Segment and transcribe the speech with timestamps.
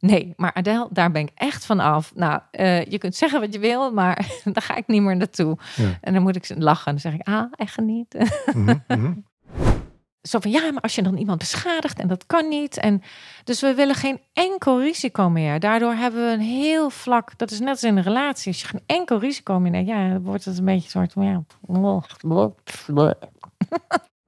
[0.00, 2.12] Nee, maar Adele, daar ben ik echt van af.
[2.14, 5.58] Nou, eh, je kunt zeggen wat je wil, maar daar ga ik niet meer naartoe.
[5.76, 5.98] Ja.
[6.00, 6.92] En dan moet ik lachen.
[6.92, 8.30] Dan zeg ik, ah, echt niet.
[8.54, 9.12] Mhm, mhm.
[10.22, 12.76] Zo van, ja, maar als je dan iemand beschadigt en dat kan niet.
[12.76, 13.02] En
[13.44, 15.60] dus we willen geen enkel risico meer.
[15.60, 18.52] Daardoor hebben we een heel vlak, dat is net als in een relatie.
[18.52, 21.42] Als je geen enkel risico meer neemt, ja, dan wordt het een beetje soort, ja.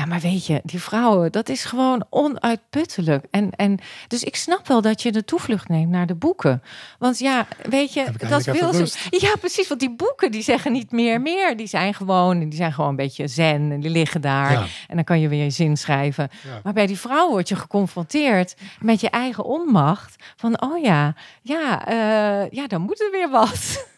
[0.00, 3.26] Ja, maar weet je, die vrouwen, dat is gewoon onuitputtelijk.
[3.30, 3.78] En, en
[4.08, 6.62] dus ik snap wel dat je de toevlucht neemt naar de boeken.
[6.98, 9.08] Want ja, weet je, dat wil ze.
[9.10, 9.68] Ja, precies.
[9.68, 11.56] Want die boeken die zeggen niet meer meer.
[11.56, 14.52] Die zijn gewoon, die zijn gewoon een beetje zen en die liggen daar.
[14.52, 14.66] Ja.
[14.88, 16.28] En dan kan je weer je zin schrijven.
[16.44, 16.60] Ja.
[16.62, 20.24] Maar bij die vrouw word je geconfronteerd met je eigen onmacht.
[20.36, 23.88] Van, oh ja, ja, eh, ja, dan moet er weer wat.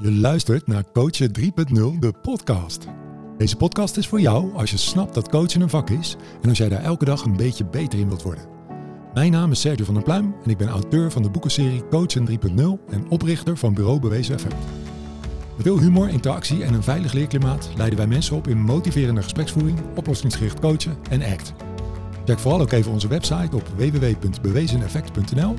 [0.00, 2.86] Je luistert naar Coachen 3.0, de podcast.
[3.38, 6.58] Deze podcast is voor jou als je snapt dat coachen een vak is en als
[6.58, 8.44] jij daar elke dag een beetje beter in wilt worden.
[9.14, 12.28] Mijn naam is Sergio van der Pluim en ik ben auteur van de boekenserie Coachen
[12.28, 12.36] 3.0
[12.90, 14.54] en oprichter van Bureau Bewezen Effect.
[15.56, 19.78] Met veel humor, interactie en een veilig leerklimaat leiden wij mensen op in motiverende gespreksvoering,
[19.96, 21.52] oplossingsgericht coachen en ACT.
[22.24, 25.54] Check vooral ook even onze website op www.bewezeneffect.nl.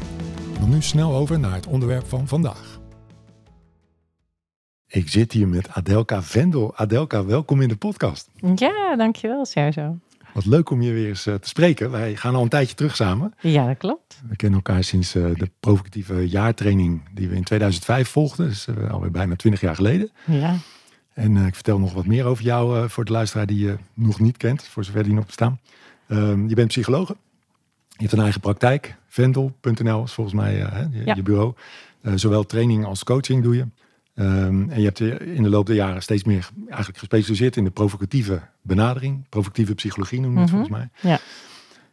[0.60, 2.69] Dan nu snel over naar het onderwerp van vandaag.
[4.92, 6.76] Ik zit hier met Adelka Vendel.
[6.76, 8.30] Adelka, welkom in de podcast.
[8.56, 9.98] Ja, dankjewel, Sergio.
[10.34, 11.92] Wat leuk om je weer eens eh, te spreken.
[11.92, 13.34] Wij gaan al een tijdje terug samen.
[13.42, 14.22] Ja, dat klopt.
[14.30, 18.48] We kennen elkaar sinds eh, de provocatieve jaartraining die we in 2005 volgden.
[18.48, 20.10] Dus uh, alweer bijna 20 jaar geleden.
[20.26, 20.56] Ja.
[21.14, 23.76] En eh, ik vertel nog wat meer over jou eh, voor de luisteraar die je
[23.94, 25.60] nog niet kent, voor zover die nog bestaan.
[26.08, 27.16] Ehm, je bent psychologe.
[27.90, 28.96] Je hebt een eigen praktijk.
[29.08, 31.22] Vendel.nl is volgens mij eh, je, Ja.
[31.22, 31.54] bureau.
[32.02, 33.66] Eh, zowel training als coaching doe je.
[34.20, 37.64] Ehm, en je hebt je in de loop der jaren steeds meer eigenlijk gespecialiseerd in
[37.64, 39.30] de provocatieve benadering.
[39.30, 40.58] Provocatieve psychologie noem je het Mhm.
[40.58, 41.12] volgens mij.
[41.12, 41.20] Ja.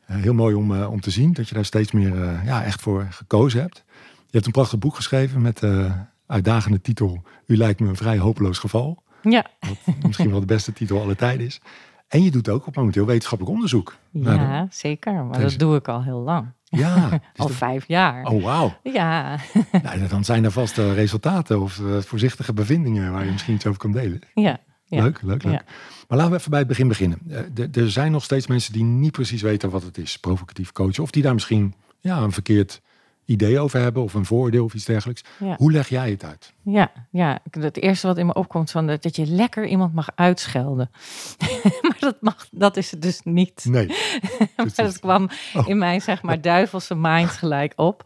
[0.07, 2.65] Eh, heel mooi om, eh, om te zien dat je daar steeds meer eh, ja,
[2.65, 3.85] echt voor gekozen hebt.
[4.17, 5.91] Je hebt een prachtig boek geschreven met de
[6.27, 9.03] uitdagende titel U lijkt me een vrij hopeloos geval.
[9.23, 9.47] Ja.
[9.87, 11.61] Wat misschien wel de beste titel aller tijden is.
[12.09, 13.97] En je doet ook op momenteel wetenschappelijk onderzoek.
[14.11, 15.13] de- Ja, zeker.
[15.25, 16.47] Maar Deze- dat doe ik al heel lang.
[16.69, 17.09] Ja.
[17.37, 18.25] Al dat- vijf jaar.
[18.25, 18.77] oh, wauw.
[18.83, 19.39] Ja,
[19.83, 23.67] Nou, dan zijn er vast eh, resultaten of eh, voorzichtige bevindingen waar je misschien iets
[23.67, 24.21] over kan delen.
[24.35, 24.59] ja.
[24.89, 25.03] Ja.
[25.03, 25.53] Leuk, leuk, leuk.
[25.53, 25.63] Ja.
[26.09, 27.19] Maar laten we even bij het begin beginnen.
[27.29, 31.03] Eh, er zijn nog steeds mensen die niet precies weten wat het is, provocatief coachen.
[31.03, 32.81] Of die daar misschien ja, een verkeerd
[33.27, 35.23] idee over hebben of een voordeel of iets dergelijks.
[35.39, 35.55] Ja.
[35.57, 36.55] Hoe leg jij het uit?
[36.63, 40.09] Ja, ja, het eerste wat in me opkomt van dat, dat je lekker iemand mag
[40.15, 40.91] uitschelden.
[41.83, 43.65] maar dat mag, dat is het dus niet.
[43.69, 43.87] Nee.
[44.57, 45.69] maar dat kwam Oh.
[45.69, 48.03] in mijn zeg maar duivelse mind gelijk op.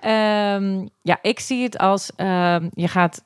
[0.00, 3.24] Ehm, ja, ik zie het als ehm, je gaat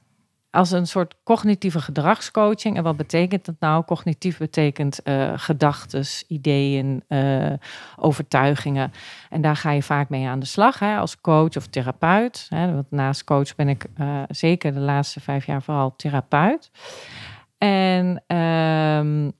[0.52, 2.76] als een soort cognitieve gedragscoaching.
[2.76, 3.84] En wat betekent dat nou?
[3.84, 7.52] Cognitief betekent eh gedachtes, ideeën, eh,
[7.96, 8.92] overtuigingen.
[9.30, 12.46] En daar ga je vaak mee aan de slag hè, als coach of therapeut.
[12.48, 16.70] Hè, want naast coach ben ik eh, zeker de laatste vijf jaar vooral therapeut.
[17.58, 19.30] En ehm,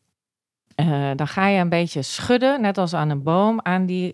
[0.75, 4.13] eh, dan ga je een beetje schudden, net als aan een boom, aan die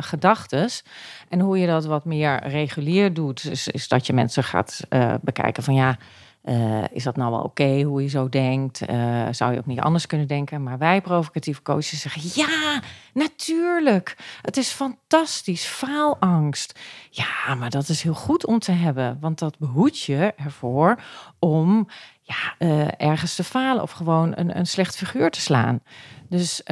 [0.00, 0.84] gedachtes.
[1.28, 4.80] En hoe je dat wat meer regulier doet, is, is dat je mensen gaat
[5.20, 5.96] bekijken van ja,
[6.42, 8.80] eh, is dat nou wel oké hoe je zo denkt?
[8.80, 10.62] Eh, zou je ook niet anders kunnen denken?
[10.62, 12.82] Maar wij provocatieve coaches zeggen ja,
[13.14, 14.16] natuurlijk.
[14.42, 16.78] Het is fantastisch, faalangst.
[17.10, 20.98] Ja, maar dat is heel goed om te hebben, want dat behoedt je ervoor
[21.38, 21.88] om
[22.22, 25.80] ja, eh, ergens te falen of gewoon een, een slecht figuur te slaan.
[26.28, 26.62] Dus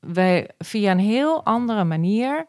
[0.00, 2.46] wij via een heel andere manier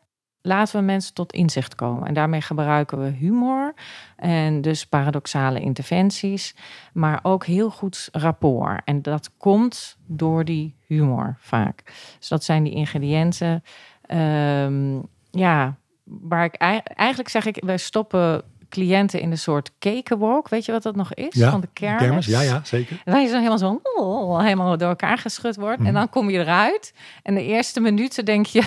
[0.48, 2.08] laten we mensen tot inzicht komen.
[2.08, 3.74] En daarmee gebruiken we humor
[4.16, 6.56] en dus paradoxale interventies,
[6.94, 8.82] maar ook heel goed rapport.
[8.86, 11.84] En dat komt door die humor vaak.
[12.20, 13.64] Dus dat zijn die ingrediënten.
[14.02, 15.00] Ehm,
[15.32, 20.50] ja, waar ik ei- eigenlijk zeg ik, wij stoppen cliënten in een soort cakewalk.
[20.50, 21.34] Weet je wat dat nog is?
[21.36, 22.02] Ja, Van de kermis.
[22.02, 22.26] Kermis?
[22.26, 23.02] Ja, ja, zeker.
[23.06, 25.78] Waar je zo helemaal zo oh, helemaal door elkaar geschud wordt.
[25.78, 25.88] Mhm.
[25.88, 26.94] En dan kom je eruit.
[27.24, 28.62] En de eerste minuten denk je...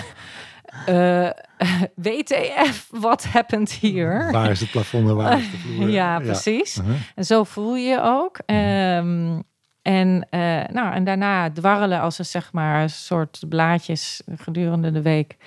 [0.85, 1.29] eh,
[2.05, 4.31] WTF, wat happened hier?
[4.31, 5.89] Waar is het plafond en waar is de vloer?
[5.89, 6.77] Ja, precies.
[6.77, 6.95] Uh-huh.
[7.15, 8.39] En zo voel je je ook.
[8.45, 9.39] Ehm,
[9.81, 10.39] en, eh,
[10.71, 15.37] nou, en daarna dwarrelen als een zeg maar een soort blaadjes gedurende de week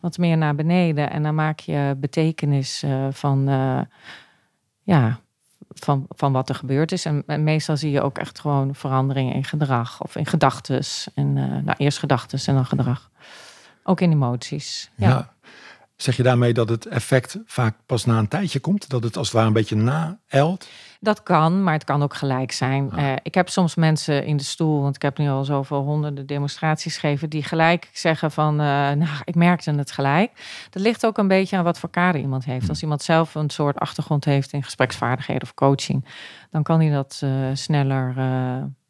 [0.00, 1.10] wat meer naar beneden.
[1.10, 3.44] En dan maak je betekenis eh, van,
[4.82, 5.20] ja,
[5.68, 7.04] van, van wat er gebeurd is.
[7.04, 11.08] En, en meestal zie je ook echt gewoon veranderingen in gedrag of in gedachtes.
[11.14, 13.10] En nou, eerst gedachtes en dan gedrag.
[13.88, 14.90] Ook in emoties.
[14.94, 15.08] Ja.
[15.08, 15.32] Ja.
[15.96, 18.88] Zeg je daarmee dat het effect vaak pas na een tijdje komt?
[18.88, 20.68] Dat het als het ware een beetje naelt?
[21.00, 22.92] Dat kan, maar het kan ook gelijk zijn.
[22.92, 22.98] Ah.
[22.98, 26.26] Eh, ik heb soms mensen in de stoel, want ik heb nu al zoveel honderden
[26.26, 30.30] demonstraties gegeven, die gelijk zeggen van, eh, nou, ik merkte het gelijk.
[30.70, 32.60] Dat ligt ook een beetje aan wat voor kader iemand heeft.
[32.60, 32.68] Hmm.
[32.68, 36.04] Als iemand zelf een soort achtergrond heeft in gespreksvaardigheden of coaching,
[36.50, 38.14] dan kan hij dat eh, sneller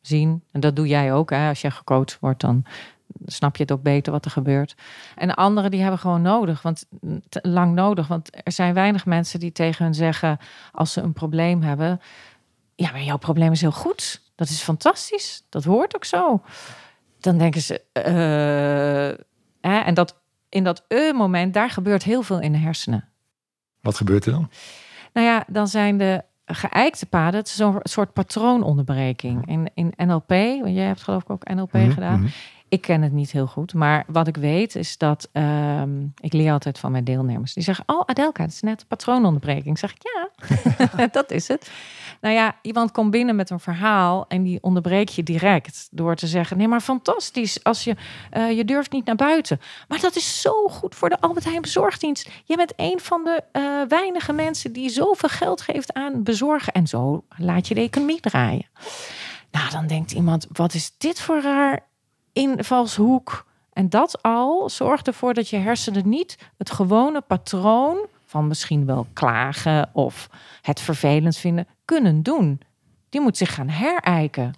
[0.01, 0.43] zien.
[0.53, 1.31] En dat doe jij ook.
[1.31, 1.49] Hè?
[1.49, 2.65] Als jij gecoacht wordt, dan
[3.27, 4.75] snap je het ook beter wat er gebeurt.
[5.17, 6.85] En anderen die hebben gewoon nodig, want
[7.29, 8.07] te- lang nodig.
[8.09, 10.39] Want er zijn weinig mensen die tegen hun zeggen
[10.73, 12.01] als ze een probleem hebben.
[12.75, 14.23] Ja, maar jouw probleem is heel goed.
[14.35, 15.45] Dat is fantastisch.
[15.49, 16.43] Dat hoort ook zo.
[17.21, 17.81] Dan denken ze.
[17.93, 19.25] eh,
[19.71, 20.17] hè, en dat
[20.49, 23.09] in dat eh-moment, daar gebeurt heel veel in de hersenen.
[23.81, 24.51] Wat gebeurt er dan?
[25.13, 29.47] Nou ja, dan zijn de geëikte paden, het is zo'n soort patroononderbreking.
[29.47, 32.21] In, in NLP, want jij hebt geloof ik ook NLP Mhm, gedaan.
[32.21, 32.29] mhm.
[32.69, 36.53] Ik ken het niet heel goed, maar wat ik weet is dat ehm, ik leer
[36.53, 37.53] altijd van mijn deelnemers.
[37.53, 39.79] Die zeggen: Oh, Adelka, het is net patroononderbreking.
[39.79, 41.71] Zeg ik ja, dat is het.
[42.21, 46.27] Nou ja, iemand komt binnen met een verhaal en die onderbreek je direct door te
[46.27, 47.97] zeggen: Nee, maar fantastisch als je
[48.31, 49.61] eh, je durft niet naar buiten.
[49.89, 52.31] Maar dat is zo goed voor de Albert Heijn bezorgdienst.
[52.45, 56.87] Je bent een van de eh, weinige mensen die zoveel geld geeft aan bezorgen en
[56.87, 58.67] zo laat je de economie draaien.
[59.51, 61.87] Nou, dan denkt iemand: Wat is dit voor raar
[62.39, 63.47] invalshoek.
[63.73, 69.07] En dat al zorgt ervoor dat je hersenen niet het gewone patroon van misschien wel
[69.13, 70.29] klagen of
[70.63, 72.61] het vervelend vinden kunnen doen.
[73.09, 74.55] Die moet zich gaan herijken.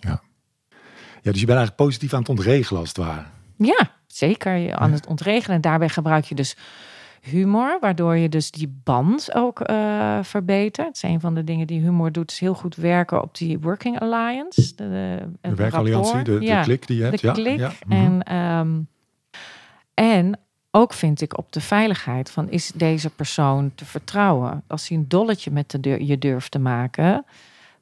[1.23, 3.25] Ja, dus je bent eigenlijk positief aan het ontregelen als het ware.
[3.57, 5.57] Ja, zeker je aan het ontregelen.
[5.57, 6.57] En daarbij gebruik je dus
[7.21, 10.87] humor, waardoor je dus die band ook eh, verbetert.
[10.87, 13.59] Het is een van de dingen die humor doet, is heel goed werken op die
[13.59, 14.75] working alliance.
[14.75, 17.21] De, de, De werkalliantie, de, de klik die je hebt.
[17.21, 17.59] de klik.
[17.59, 17.73] ja.
[17.87, 17.93] mhm.
[18.05, 18.81] En, ehm,
[19.95, 20.39] en
[20.71, 24.63] ook vind ik op de veiligheid van is deze persoon te vertrouwen.
[24.67, 27.25] Als hij een dolletje met de deur, je durft te maken,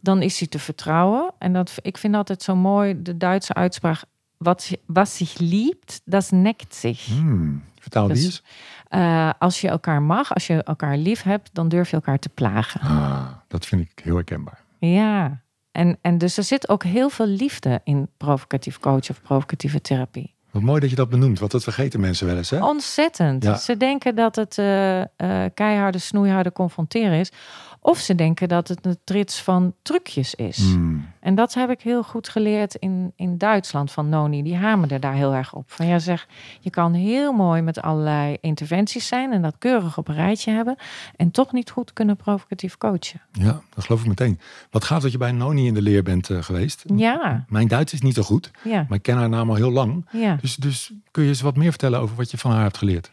[0.00, 1.31] dan is hij te vertrouwen.
[1.38, 4.02] En dat, ik vind altijd zo mooi de Duitse uitspraak:
[4.37, 7.06] wat, wat zich liebt, dat nekt zich.
[7.06, 8.43] Hmm, Vertaal die Dus- eens.
[8.88, 12.29] Eh, als je elkaar mag, als je elkaar lief hebt, dan durf je elkaar te
[12.29, 12.81] plagen.
[12.81, 14.61] Ah, dat vind ik heel herkenbaar.
[14.79, 15.43] Ja,
[15.73, 20.35] en, en dus er zit ook heel veel liefde in provocatief coach of provocatieve therapie.
[20.50, 22.50] Wat mooi dat je dat benoemt, want dat vergeten mensen wel eens.
[22.50, 22.64] Hè?
[22.64, 23.44] Ontzettend.
[23.44, 23.56] Ja.
[23.56, 25.06] Ze denken dat het eh, eh,
[25.55, 27.32] keiharde, snoeiharde confronteren is.
[27.80, 30.56] Of ze denken dat het een trits van trucjes is.
[30.58, 34.42] Hmm, En dat heb ik heel goed geleerd in, in Duitsland van Noni.
[34.42, 35.64] Die hamerde daar heel erg op.
[35.70, 36.26] Van ja, zeg,
[36.60, 40.76] je kan heel mooi met allerlei interventies zijn en dat keurig op een rijtje hebben.
[41.16, 43.20] En toch niet goed kunnen provocatief coachen.
[43.32, 44.40] ja, dat geloof ik meteen.
[44.70, 46.84] Wat gaat dat je bij Noni in de leer bent eh, geweest?
[46.94, 49.72] Ja, Mijn Duits is niet zo goed, ja, maar ik ken haar naam al heel
[49.72, 50.06] lang.
[50.12, 50.38] ja.
[50.40, 53.10] Dus, dus kun je eens wat meer vertellen over wat je van haar hebt geleerd?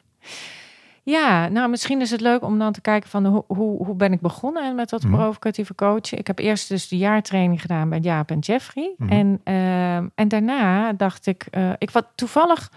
[1.05, 4.11] Ja, nou misschien is het leuk om dan te kijken van hoe, hoe, hoe ben
[4.11, 5.13] ik begonnen met dat Mhm.
[5.15, 6.17] provocatieve coachen.
[6.17, 8.93] Ik heb eerst dus de jaartraining gedaan bij Jaap en Jeffrey.
[8.97, 9.11] Mhm.
[9.11, 12.71] En, ehm, en daarna dacht ik, eh, ik wat toevallig,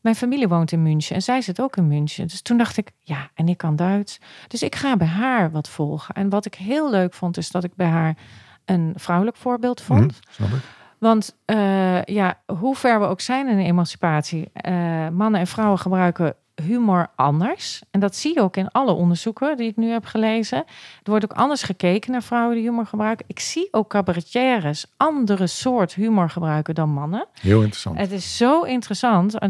[0.00, 2.26] mijn familie woont in München en zij zit ook in München.
[2.26, 4.20] Dus toen dacht ik, ja, en ik kan Duits.
[4.48, 6.14] Dus ik ga bij haar wat volgen.
[6.14, 8.16] En wat ik heel leuk vond, is dat ik bij haar
[8.64, 10.00] een vrouwelijk voorbeeld vond.
[10.00, 10.60] Mhm, snap ik.
[10.98, 14.72] Want eh, ja, hoe ver we ook zijn in de emancipatie, eh,
[15.08, 17.82] mannen en vrouwen gebruiken humor anders.
[17.90, 20.58] En dat zie je ook in alle onderzoeken die ik nu heb gelezen.
[20.58, 23.26] Er wordt ook anders gekeken naar vrouwen die humor gebruiken.
[23.28, 27.26] Ik zie ook cabaretières andere soort humor gebruiken dan mannen.
[27.32, 27.98] Heel interessant.
[27.98, 29.38] Het is zo interessant.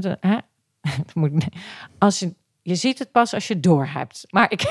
[1.98, 4.26] Als je, je ziet het pas als je door hebt.
[4.30, 4.62] Maar ik,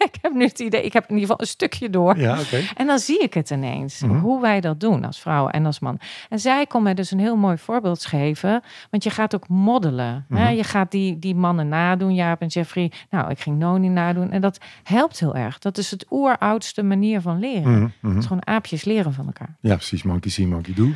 [0.12, 2.18] ik heb nu het idee, ik heb in ieder geval een stukje door.
[2.18, 2.38] Ja.
[2.74, 4.18] En dan zie ik het ineens, Mhm.
[4.18, 5.98] hoe wij dat doen als vrouwen en als man.
[6.28, 10.24] En zij kon mij dus een heel mooi voorbeeld geven, want je gaat ook moddelen.
[10.28, 10.44] Hè?
[10.44, 10.54] Mhm.
[10.54, 12.92] Je gaat die, die mannen nadoen, Jaap en Jeffrey.
[13.10, 15.58] Nou, ik ging Noni nadoen en dat helpt heel erg.
[15.58, 17.92] Dat is het oeroudste manier van leren.
[18.00, 18.08] Mhm.
[18.12, 19.56] Het is gewoon aapjes leren van elkaar.
[19.60, 20.02] Ja, precies.
[20.02, 20.88] Monkey see, monkey do.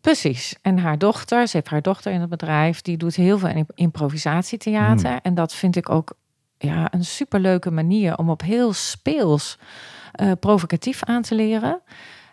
[0.00, 0.56] Precies.
[0.62, 3.70] En haar dochter, ze heeft haar dochter in het bedrijf, die doet heel veel imp-
[3.74, 5.18] improvisatietheater.
[5.22, 6.12] En dat vind ik ook
[6.58, 9.58] ja, een superleuke manier om op heel speels
[10.12, 11.80] eh, provocatief aan te leren.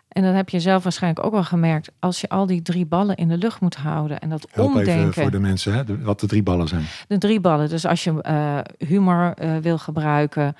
[0.08, 1.90] En dat heb je zelf waarschijnlijk ook wel gemerkt.
[1.98, 4.94] Als je al die drie ballen in de lucht moet houden en dat Help omdenken.
[4.98, 6.84] even voor de mensen hè, de- wat de drie ballen zijn.
[7.08, 7.68] De drie ballen.
[7.68, 10.56] Dus als je eh, humor eh, wil gebruiken,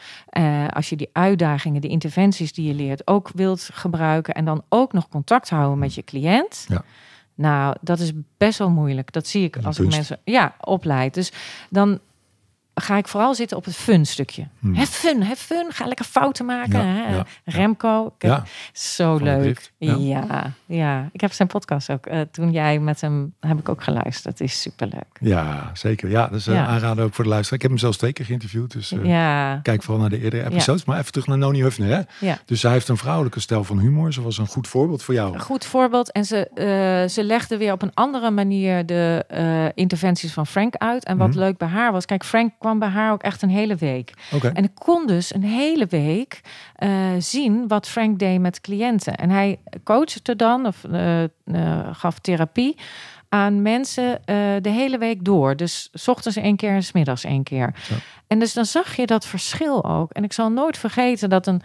[0.72, 4.92] als je die uitdagingen, die interventies die je leert ook wilt gebruiken en dan ook
[4.92, 6.64] nog contact houden met je cliënt.
[6.68, 6.82] Ja.
[7.34, 9.12] Nou, dat is best wel moeilijk.
[9.12, 11.14] Dat zie ik als ik mensen ja, opleid.
[11.14, 11.32] Dus
[11.70, 11.98] dan
[12.80, 14.46] ga ik vooral zitten op het fun stukje.
[14.58, 14.74] Hmm.
[14.74, 15.66] Heb fun, heb fun.
[15.72, 16.78] Ga lekker fouten maken.
[16.86, 17.14] Ja, hè?
[17.16, 17.26] ja.
[17.44, 19.72] Remco, ik heb- Ja, zo leuk.
[19.78, 20.52] Ja.
[20.66, 21.08] Ja.
[21.12, 22.06] Ik heb zijn podcast ook.
[22.06, 24.38] eh, toen jij met hem, heb ik ook geluisterd.
[24.38, 25.04] Het is superleuk.
[25.20, 26.10] ja, zeker.
[26.10, 26.66] Ja, dat Ja.
[26.66, 27.56] aanrader ook voor de luisteraar.
[27.56, 30.84] Ik heb hem zelfs twee keer geïnterviewd, dus ja, kijk vooral naar de eerdere episodes.
[30.84, 32.26] Maar even terug naar Noni Huffner, hè?
[32.26, 32.38] ja.
[32.44, 34.12] Dus zij heeft een vrouwelijke stijl van humor.
[34.12, 35.34] Ze was een goed voorbeeld voor jou.
[35.34, 36.12] Een goed voorbeeld.
[36.12, 39.24] En ze, ze legde weer op een andere manier de
[39.74, 41.04] interventies van Frank uit.
[41.04, 41.38] En wat Mhm.
[41.38, 44.12] leuk bij haar was, kijk, Frank kwam bij haar ook echt een hele week.
[44.52, 46.40] En ik kon dus een hele week
[46.74, 49.14] eh, zien wat Frank deed met cliënten.
[49.14, 51.28] En hij coachte dan, of eh, eh,
[51.92, 52.76] gaf therapie
[53.28, 54.20] aan mensen
[54.62, 55.56] de hele week door.
[55.56, 57.74] Dus 's ochtends één keer en 's middags één keer.
[58.26, 60.12] En dus dan zag je dat verschil ook.
[60.12, 61.62] En ik zal nooit vergeten dat een...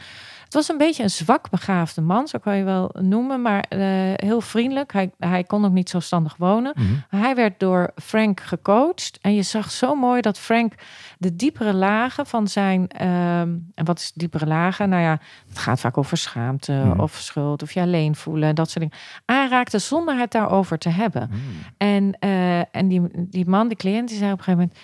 [0.52, 3.42] Het was een beetje een zwak begaafde man, zo kan je wel noemen.
[3.42, 3.80] Maar eh,
[4.16, 4.94] heel vriendelijk.
[4.94, 6.74] Hij, hij kon ook niet zelfstandig wonen.
[6.76, 7.22] Mhm.
[7.22, 9.18] Hij werd door Frank gecoacht.
[9.22, 10.74] En je zag zo mooi dat Frank
[11.18, 12.88] de diepere lagen van zijn.
[12.88, 14.90] ehm, en wat is diepere lagen?
[14.90, 17.00] Nou ja, het gaat vaak over schaamte Mhm.
[17.00, 18.56] of schuld of je alleen voelen.
[18.56, 19.06] Dat soort dingen.
[19.26, 21.30] Aanraakte zonder het daarover te hebben.
[21.32, 21.40] Mm.
[21.78, 24.80] En, eh, en die, die man, die cliënt, die zei op een gegeven moment: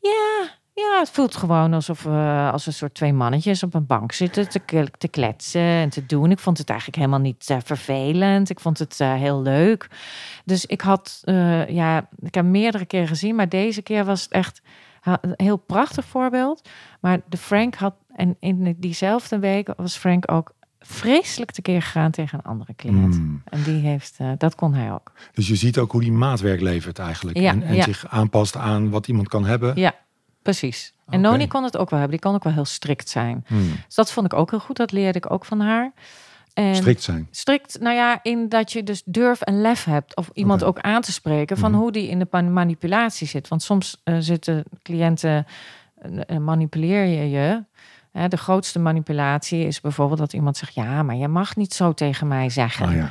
[0.00, 4.12] Ja, ja het voelt gewoon alsof we als een soort twee mannetjes op een bank
[4.12, 6.30] zitten te, te kletsen en te doen.
[6.30, 8.50] Ik vond het eigenlijk helemaal niet eh, vervelend.
[8.50, 9.88] Ik vond het eh, heel leuk.
[10.44, 14.32] Dus ik had, eh, ja, ik heb meerdere keren gezien, maar deze keer was het
[14.32, 14.62] echt
[15.02, 16.68] een heel prachtig voorbeeld.
[17.00, 22.38] Maar de Frank had, en in diezelfde week was Frank ook vreselijk tekeer gegaan tegen
[22.38, 23.18] een andere cliënt.
[23.18, 23.42] Mm.
[23.44, 25.12] En die heeft, eh, dat kon hij ook.
[25.34, 27.38] Dus je ziet ook hoe die maatwerk levert eigenlijk.
[27.38, 27.82] Ja, en en ja.
[27.82, 29.76] zich aanpast aan wat iemand kan hebben.
[29.76, 29.94] Ja,
[30.42, 30.92] precies.
[31.08, 31.20] En.
[31.20, 32.18] Noni kon het ook wel hebben.
[32.18, 33.44] Die kon ook wel heel strikt zijn.
[33.46, 33.70] Hmm.
[33.86, 34.76] Dus dat vond ik ook heel goed.
[34.76, 35.92] Dat leerde ik ook van haar.
[36.54, 37.28] En Strikt zijn.
[37.30, 40.16] strikt, nou ja, in dat je dus durf en lef hebt.
[40.16, 41.80] Of iemand ook aan te spreken van Mhm.
[41.80, 43.48] hoe die in de manipulatie zit.
[43.48, 45.46] Want soms eh, zitten cliënten,
[46.26, 47.64] eh, manipuleer je je.
[48.12, 50.74] Hè, de grootste manipulatie is bijvoorbeeld dat iemand zegt...
[50.74, 52.86] ja, maar je mag niet zo tegen mij zeggen.
[52.88, 53.10] Ah, ja.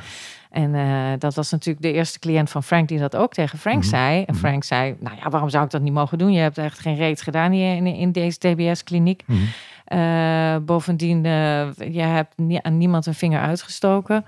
[0.50, 3.78] En eh, dat was natuurlijk de eerste cliënt van Frank die dat ook tegen Frank
[3.78, 3.86] Mhm.
[3.88, 4.18] zei.
[4.18, 4.38] En Mhm.
[4.38, 6.32] Frank zei, nou ja, waarom zou ik dat niet mogen doen?
[6.32, 9.22] Je hebt echt geen reet gedaan hier in, in deze TBS-kliniek.
[9.26, 9.38] Mhm.
[9.84, 14.24] Eh, bovendien, eh je hebt nie- aan niemand een vinger uitgestoken.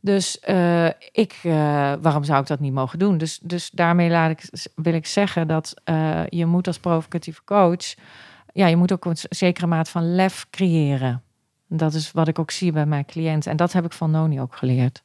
[0.00, 0.38] Dus
[1.12, 1.38] ik,
[2.00, 3.18] waarom zou ik dat niet mogen doen?
[3.18, 4.42] Dus, dus daarmee laat ik,
[4.74, 5.74] wil ik zeggen dat
[6.28, 7.94] je moet als provocatieve coach...
[8.52, 11.22] Ja, je moet ook een zekere maat van lef creëren.
[11.68, 13.50] Dat is wat ik ook zie bij mijn cliënten.
[13.50, 15.02] En dat heb ik van Noni ook geleerd.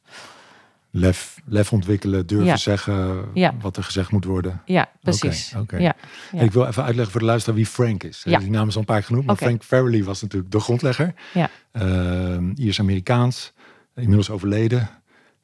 [0.90, 2.56] Lef, lef ontwikkelen, durven Ja.
[2.56, 3.54] zeggen Ja.
[3.60, 4.62] wat er gezegd moet worden.
[4.64, 5.54] Ja, precies.
[5.58, 5.76] Oké.
[5.76, 5.94] Ja,
[6.32, 6.40] ja.
[6.40, 8.22] Ik wil even uitleggen voor de luisteraar wie Frank is.
[8.22, 9.26] Die naam is al een paar genoemd.
[9.26, 9.36] Maar.
[9.36, 11.14] Frank Farrelly was natuurlijk de grondlegger.
[11.34, 11.50] Ja.
[11.72, 13.52] Ehm, Iers-Amerikaans.
[13.94, 14.88] Inmiddels overleden.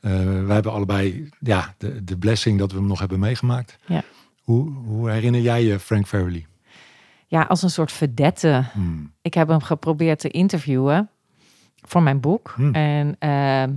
[0.00, 0.10] Eh,
[0.44, 3.76] wij hebben allebei ja, de, de blessing dat we hem nog hebben meegemaakt.
[3.86, 4.02] Ja.
[4.42, 6.46] Hoe, hoe herinner jij je Frank Farrelly?
[7.30, 8.64] Ja, als een soort verdette.
[8.72, 9.12] Hmm.
[9.22, 11.10] Ik heb hem geprobeerd te interviewen
[11.74, 12.52] voor mijn boek.
[12.56, 12.74] Hmm.
[12.74, 13.72] En ehm,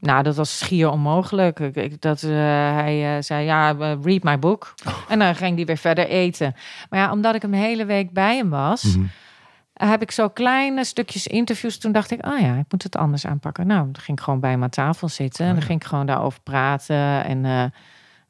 [0.00, 1.58] nou, dat was schier onmogelijk.
[1.58, 2.30] Ik, dat, eh,
[2.74, 4.74] hij eh, zei, ja, eh, read my book.
[4.86, 4.94] Oh.
[5.08, 6.54] En dan ging hij weer verder eten.
[6.90, 8.82] Maar ja, omdat ik hem hele week bij hem was...
[8.82, 9.06] Mhm.
[9.72, 11.78] heb ik zo kleine stukjes interviews.
[11.78, 13.66] Toen dacht ik, oh ja, ik moet het anders aanpakken.
[13.66, 15.46] Nou, dan ging ik gewoon bij hem aan tafel zitten.
[15.46, 17.24] En dan ging ik gewoon daarover praten.
[17.24, 17.72] En,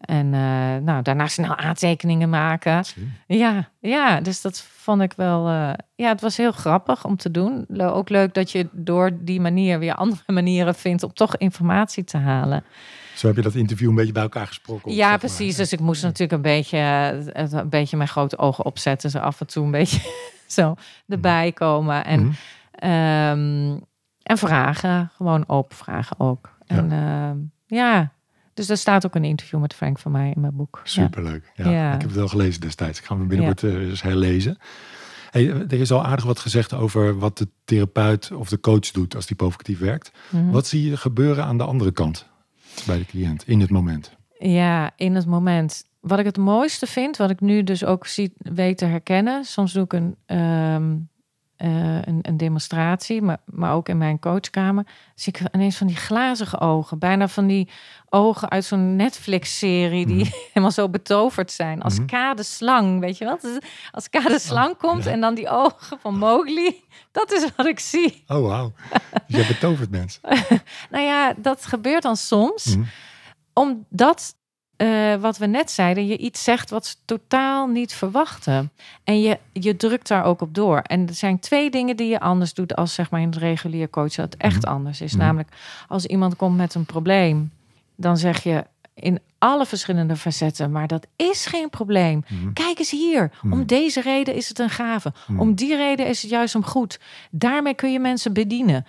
[0.01, 2.85] en eh, nou, daarna snel aantekeningen maken.
[3.27, 5.49] Ja, ja, dus dat vond ik wel.
[5.49, 7.67] eh, ja, het was heel grappig om te doen.
[7.81, 12.17] Ook leuk dat je door die manier weer andere manieren vindt om toch informatie te
[12.17, 12.65] halen.
[13.15, 14.95] Zo heb je dat interview een beetje bij elkaar gesproken.
[14.95, 15.57] Ja, precies.
[15.57, 16.79] Dus ik moest natuurlijk een beetje,
[17.33, 19.11] eh, een beetje mijn grote ogen opzetten.
[19.11, 20.01] Zo af en toe een beetje
[20.47, 20.75] zo
[21.09, 22.05] erbij komen.
[22.05, 22.33] En, Mhm.
[22.73, 23.79] ehm,
[24.23, 26.57] en vragen, gewoon open vragen ook.
[26.67, 26.77] Ja.
[26.77, 27.37] En ehm,
[27.79, 28.13] ja,
[28.61, 30.81] dus er staat ook een interview met Frank van mij in mijn boek.
[30.85, 30.91] Ja.
[30.91, 31.53] Superleuk.
[31.55, 31.71] Ja.
[31.71, 31.95] Ja.
[31.95, 32.99] Ik heb het wel gelezen destijds.
[32.99, 34.59] Ik ga hem binnenkort eh, eens herlezen.
[35.31, 39.15] Hey, er is al aardig wat gezegd over wat de therapeut of de coach doet
[39.15, 40.11] als die provocatief werkt.
[40.29, 40.51] Mhm.
[40.51, 42.27] Wat zie je gebeuren aan de andere kant
[42.87, 44.17] bij de cliënt in het moment?
[44.39, 45.85] Ja, in het moment.
[46.01, 49.45] Wat ik het mooiste vind, wat ik nu dus ook zie, weet te herkennen.
[49.45, 50.97] Soms doe ik een, ehm,
[51.61, 54.87] eh, een, een demonstratie, maar, maar ook in mijn coachkamer.
[55.15, 56.99] Zie ik ineens van die glazige ogen.
[56.99, 57.69] Bijna van die
[58.09, 60.31] ogen uit zo'n Netflix-serie die Mhm.
[60.53, 61.83] helemaal zo betoverd zijn.
[61.83, 62.07] Als Mhm.
[62.07, 63.59] kade slang, weet je wat?
[63.91, 65.11] Als kade slang komt ja.
[65.11, 66.85] en dan die ogen van Mowgli.
[67.13, 68.25] Dat is wat ik zie.
[68.27, 68.73] Oh, wauw.
[69.27, 70.21] Jij betovert mensen.
[70.91, 72.77] Nou ja, dat gebeurt dan soms.
[72.77, 72.85] Mhm.
[73.53, 74.35] Omdat,
[74.81, 78.71] eh, wat we net zeiden, je iets zegt wat ze totaal niet verwachten.
[79.05, 80.79] En je, je drukt daar ook op door.
[80.79, 83.91] En er zijn twee dingen die je anders doet als zeg maar in het regulier
[83.91, 84.31] coachen.
[84.31, 84.73] Dat echt Mhm.
[84.73, 85.13] anders is.
[85.13, 85.21] Mhm.
[85.23, 85.49] Namelijk,
[85.89, 87.53] als iemand komt met een probleem,
[87.97, 88.65] dan zeg je...
[88.95, 90.71] in alle verschillende facetten.
[90.71, 92.25] Maar dat is geen probleem.
[92.29, 92.53] Mhm.
[92.53, 93.31] Kijk eens hier.
[93.51, 95.13] Om deze reden is het een gave.
[95.39, 97.01] Om die reden is het juist om goed.
[97.31, 98.87] Daarmee kun je mensen bedienen.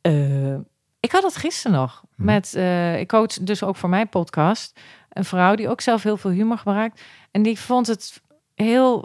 [0.00, 0.54] Eh,
[1.00, 2.02] ik had het gisteren nog.
[2.16, 2.26] Mhm.
[2.26, 4.80] Met, eh, ik coach dus ook voor mijn podcast.
[5.10, 7.00] Een vrouw die ook zelf heel veel humor gebruikt.
[7.30, 8.20] En die vond het
[8.54, 9.04] heel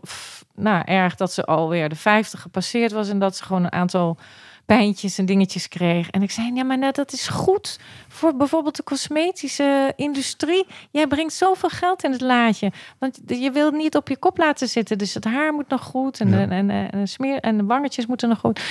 [0.55, 3.09] nou, erg dat ze alweer de 50 gepasseerd was.
[3.09, 4.17] En dat ze gewoon een aantal
[4.65, 6.09] pijntjes en dingetjes kreeg.
[6.09, 10.65] En ik zei, ja, maar net, dat is goed voor bijvoorbeeld de cosmetische industrie.
[10.91, 12.71] Jij brengt zoveel geld in het laadje.
[12.99, 14.97] Want je wil niet op je kop laten zitten.
[14.97, 16.19] Dus het haar moet nog goed.
[16.19, 16.39] En, Ja.
[16.39, 18.61] en, en, en, smeer, en de wangetjes moeten nog goed.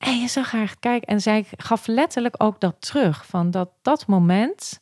[0.00, 1.08] En je zag haar kijken.
[1.08, 3.26] En zij gaf letterlijk ook dat terug.
[3.26, 4.80] Van dat, dat moment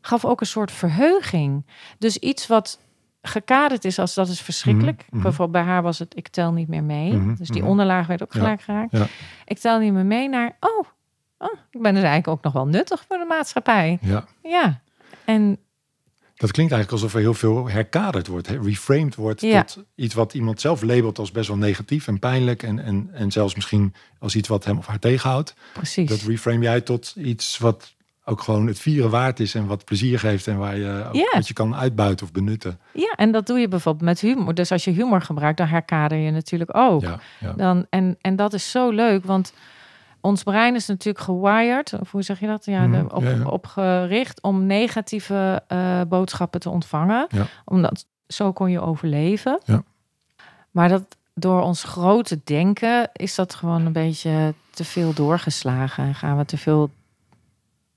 [0.00, 1.66] gaf ook een soort verheuging.
[1.98, 2.80] Dus iets wat
[3.22, 5.02] gekaderd is als dat is verschrikkelijk.
[5.06, 5.22] Mhm, mhm.
[5.22, 7.12] Bijvoorbeeld bij haar was het ik tel niet meer mee.
[7.12, 8.92] Mhm, dus die onderlaag werd ook Ja, gelijk geraakt.
[8.92, 9.06] ja.
[9.44, 10.84] Ik tel niet meer mee naar oh,
[11.38, 13.98] oh, ik ben dus eigenlijk ook nog wel nuttig voor de maatschappij.
[14.00, 14.24] Ja.
[14.42, 14.80] Ja.
[15.24, 15.58] En
[16.36, 19.62] Dat klinkt eigenlijk alsof er heel veel herkaderd wordt, reframed wordt Ja.
[19.64, 23.32] tot iets wat iemand zelf labelt als best wel negatief en pijnlijk en, en, en
[23.32, 25.54] zelfs misschien als iets wat hem of haar tegenhoudt.
[25.72, 26.08] precies.
[26.08, 27.92] Dat reframe jij tot iets wat
[28.26, 31.30] ook gewoon het vieren waard is en wat plezier geeft en waar je ook Ja.
[31.32, 32.78] wat je kan uitbuiten of benutten.
[32.92, 34.54] Ja, en dat doe je bijvoorbeeld met humor.
[34.54, 37.00] Dus als je humor gebruikt, dan herkader je natuurlijk ook.
[37.02, 37.52] Ja, ja.
[37.52, 39.52] Dan, en, en dat is zo leuk, want
[40.24, 42.64] ons brein is natuurlijk gewired, of hoe zeg je dat?
[42.64, 43.44] Ja, Mhm, de, op, ja, ja.
[43.44, 47.26] opgericht om negatieve eh, boodschappen te ontvangen.
[47.28, 47.46] Ja.
[47.64, 49.60] Omdat zo kon je overleven.
[49.64, 49.82] Ja.
[50.70, 56.04] Maar dat door ons grote denken is dat gewoon een beetje te veel doorgeslagen.
[56.04, 56.90] En gaan we te veel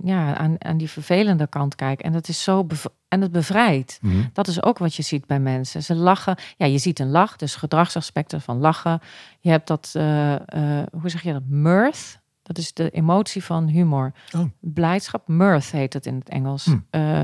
[0.04, 2.06] ja, aan, aan die vervelende kant kijken.
[2.06, 4.00] En dat is zo bev- en het bevrijdt.
[4.02, 4.24] Mhm.
[4.34, 5.84] Dat is ook wat je ziet bij mensen.
[5.84, 6.38] Ze lachen.
[6.58, 9.02] Ja, je ziet een lach, dus gedragsaspecten van lachen.
[9.40, 10.34] Je hebt dat, eh,
[10.80, 11.46] eh, hoe zeg je dat?
[11.48, 12.20] Mirth.
[12.44, 14.14] Dat is de emotie van humor.
[14.36, 14.46] Oh.
[14.60, 15.28] Blijdschap.
[15.28, 16.66] Mirth heet het in het Engels.
[16.66, 16.78] Hm.
[16.90, 17.24] Eh,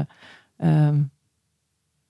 [0.57, 1.01] ehm,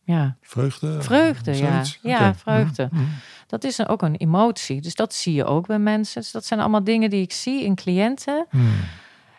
[0.03, 1.01] ja, Vreugde?
[1.01, 1.84] Vreugde, ja.
[2.01, 2.38] Ja, Oké.
[2.38, 2.88] vreugde.
[2.91, 3.12] Mhm, mhm.
[3.48, 4.82] dat is een, ook een emotie.
[4.82, 6.22] Dus dat zie je ook bij mensen.
[6.22, 8.48] Dus dat zijn allemaal dingen die ik zie in cliënten.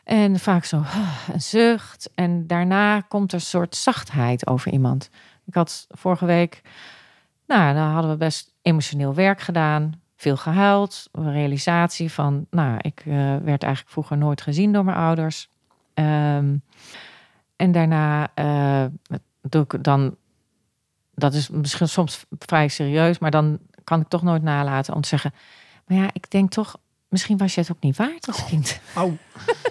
[0.04, 0.82] En vaak zo
[1.32, 2.10] een zucht.
[2.14, 5.10] En daarna komt er een soort zachtheid over iemand.
[5.44, 6.62] Ik had vorige week,
[7.46, 10.00] nou, dan hadden we best emotioneel werk gedaan.
[10.16, 11.08] Veel gehuild.
[11.12, 15.48] Een realisatie van, nou, ik eh, werd eigenlijk vroeger nooit gezien door mijn ouders.
[15.94, 16.56] Ehm,
[17.56, 18.84] en daarna eh,
[19.42, 20.16] doe ik dan,
[21.14, 25.08] dat is misschien soms vrij serieus, maar dan kan ik toch nooit nalaten om te
[25.08, 25.34] zeggen,
[25.86, 26.76] maar ja, ik denk toch,
[27.08, 28.80] misschien was je het ook niet waard als kind.
[28.94, 29.16] Au.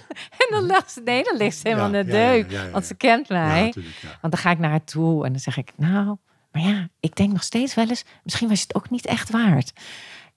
[0.53, 2.51] Dan lag ze, nee, dan ligt ze helemaal Ja, in de ja, ja, deuk.
[2.51, 2.87] ja, ja, Want ja.
[2.87, 3.73] ze kent mij.
[3.75, 4.17] Ja, ja.
[4.21, 6.17] Want dan ga ik naar haar toe en dan zeg ik, nou,
[6.51, 9.73] maar ja, ik denk nog steeds wel eens, misschien was het ook niet echt waard.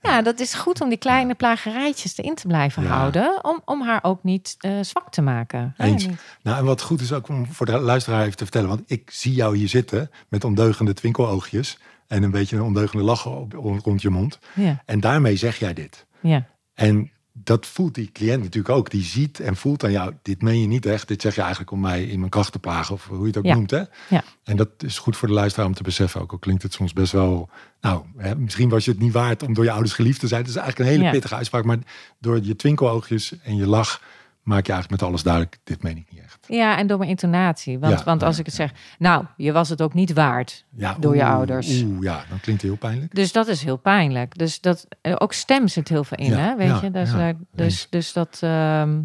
[0.00, 2.88] Ja, dat is goed om die kleine plagerijtjes erin te blijven Ja.
[2.88, 5.74] houden, om, om haar ook niet eh, zwak te maken.
[5.76, 6.06] Ja, Eens.
[6.06, 8.82] niet- Nou, en wat goed is ook om voor de luisteraar even te vertellen, want
[8.86, 13.52] ik zie jou hier zitten met ondeugende twinkeloogjes en een beetje een ondeugende lach op,
[13.82, 14.38] rond je mond.
[14.54, 16.06] Ja, En daarmee zeg jij dit.
[16.20, 17.10] ja, En
[17.44, 18.90] dat voelt die cliënt natuurlijk ook.
[18.90, 21.08] Die ziet en voelt aan jou, dit meen je niet echt.
[21.08, 23.36] Dit zeg je eigenlijk om mij in mijn kracht te plagen, of hoe je het
[23.36, 23.54] ook Ja.
[23.54, 23.70] noemt.
[23.70, 23.82] Hè?
[24.08, 24.24] Ja.
[24.44, 26.20] En dat is goed voor de luisteraar om te beseffen.
[26.20, 27.48] Ook al klinkt het soms best wel,
[27.80, 30.40] nou, hè, misschien was je het niet waard om door je ouders geliefd te zijn.
[30.40, 31.14] Het is eigenlijk een hele Ja.
[31.14, 31.64] pittige uitspraak.
[31.64, 31.78] Maar
[32.20, 34.02] door je twinkeloogjes en je lach
[34.46, 36.46] maak je eigenlijk met alles duidelijk, dit meen ik niet echt.
[36.48, 37.78] ja, en door mijn intonatie.
[37.78, 40.64] Want, Ja, want als ja, ik het zeg, nou, je was het ook niet waard.
[40.76, 41.82] Ja, Door je ouders.
[41.82, 43.14] Oeh, ja, dan klinkt het heel pijnlijk.
[43.14, 44.38] Dus dat is heel pijnlijk.
[44.38, 46.56] Dus dat, eh, ook stem zit heel veel in, hè?
[46.56, 46.90] Weet je?
[46.90, 49.00] Dus, daar- dus, dus dat, ehm,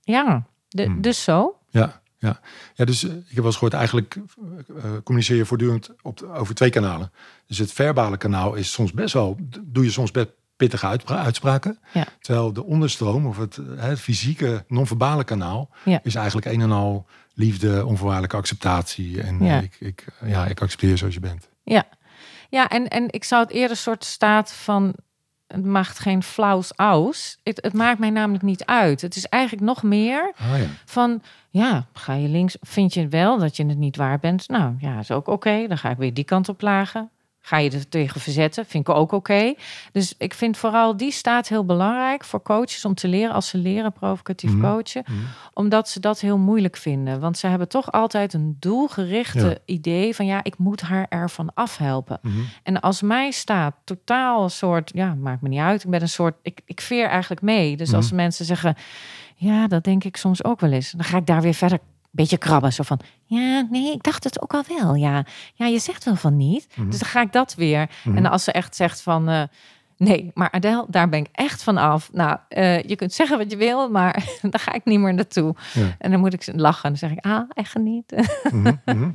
[0.00, 1.00] ja, de- Hmm.
[1.00, 1.58] dus zo.
[1.68, 2.40] Ja, ja.
[2.74, 6.54] ja dus eh, ik heb wel eens gehoord, eigenlijk eh, communiceer je voortdurend op over
[6.54, 7.12] twee kanalen.
[7.46, 10.28] Dus het verbale kanaal is soms best wel, doe je soms best
[10.60, 11.78] pittige uitspra- uitspraken.
[11.92, 12.04] Ja.
[12.20, 16.00] Terwijl de onderstroom of het, eh, het fysieke non-verbale kanaal Ja.
[16.02, 19.22] is eigenlijk een en al liefde, onvoorwaardelijke acceptatie.
[19.22, 19.58] En Ja.
[19.60, 21.48] ik, ik, ja, ik accepteer zoals je bent.
[21.62, 21.84] Ja,
[22.48, 24.94] ja en, en ik zou het eerder soort staat van
[25.46, 27.38] het maakt geen flauws aus.
[27.42, 29.00] Het, het maakt mij namelijk niet uit.
[29.00, 30.66] Het is eigenlijk nog meer Ah ja.
[30.84, 34.48] van ja, ga je links, vind je wel dat je het niet waar bent?
[34.48, 35.64] Nou ja, is ook oké.
[35.68, 37.10] Dan ga ik weer die kant op plagen.
[37.42, 38.66] Ga je er tegen verzetten?
[38.66, 39.54] Vind ik ook oké.
[39.92, 43.58] Dus ik vind vooral die staat heel belangrijk voor coaches om te leren als ze
[43.58, 44.60] leren provocatief Mhm.
[44.60, 45.18] coachen Mhm.
[45.54, 47.20] omdat ze dat heel moeilijk vinden.
[47.20, 49.56] Want ze hebben toch altijd een doelgerichte Ja.
[49.64, 52.18] idee van ja, ik moet haar ervan afhelpen.
[52.22, 52.34] Mhm.
[52.62, 55.84] En als mij staat totaal een soort, ja, maakt me niet uit.
[55.84, 57.76] Ik ben een soort, ik, ik veer eigenlijk mee.
[57.76, 58.16] Dus als Mhm.
[58.16, 58.74] mensen zeggen,
[59.36, 60.90] ja, dat denk ik soms ook wel eens.
[60.90, 61.78] Dan ga ik daar weer verder
[62.10, 62.72] beetje krabben.
[62.72, 64.94] Zo van, ja, nee, ik dacht het ook al wel.
[64.94, 66.66] Ja, ja je zegt wel van niet.
[66.76, 66.90] Mhm.
[66.90, 67.90] Dus dan ga ik dat weer.
[68.04, 68.16] Mhm.
[68.16, 69.42] En als ze echt zegt van, eh,
[69.96, 72.12] Nee, maar Adele, daar ben ik echt van af.
[72.12, 75.54] Nou, eh, je kunt zeggen wat je wil, maar daar ga ik niet meer naartoe.
[75.74, 75.96] Ja.
[75.98, 76.88] En dan moet ik lachen.
[76.88, 78.12] Dan zeg ik, ah, echt niet.
[78.84, 79.10] Mhm.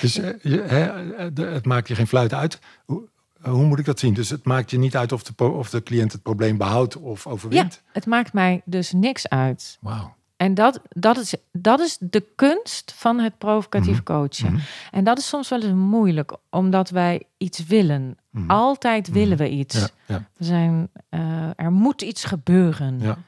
[0.00, 2.58] Dus eh, je, hè, de- het maakt je geen fluit uit.
[2.84, 3.08] Hoe,
[3.42, 4.14] hoe moet ik dat zien?
[4.14, 7.26] Dus het maakt je niet uit of de, of de cliënt het probleem behoudt of
[7.26, 7.82] overwint?
[7.92, 9.78] Het maakt mij dus niks uit.
[9.80, 10.14] Wauw.
[10.36, 14.52] En dat, dat, is, dat is de kunst van het provocatief coachen.
[14.52, 14.62] Mhm.
[14.90, 18.16] En dat is soms wel eens moeilijk, omdat wij iets willen.
[18.30, 18.50] Mhm.
[18.50, 19.74] Altijd willen we iets.
[19.78, 23.00] Ja, ja, We zijn, eh, er moet iets gebeuren.
[23.00, 23.18] ja.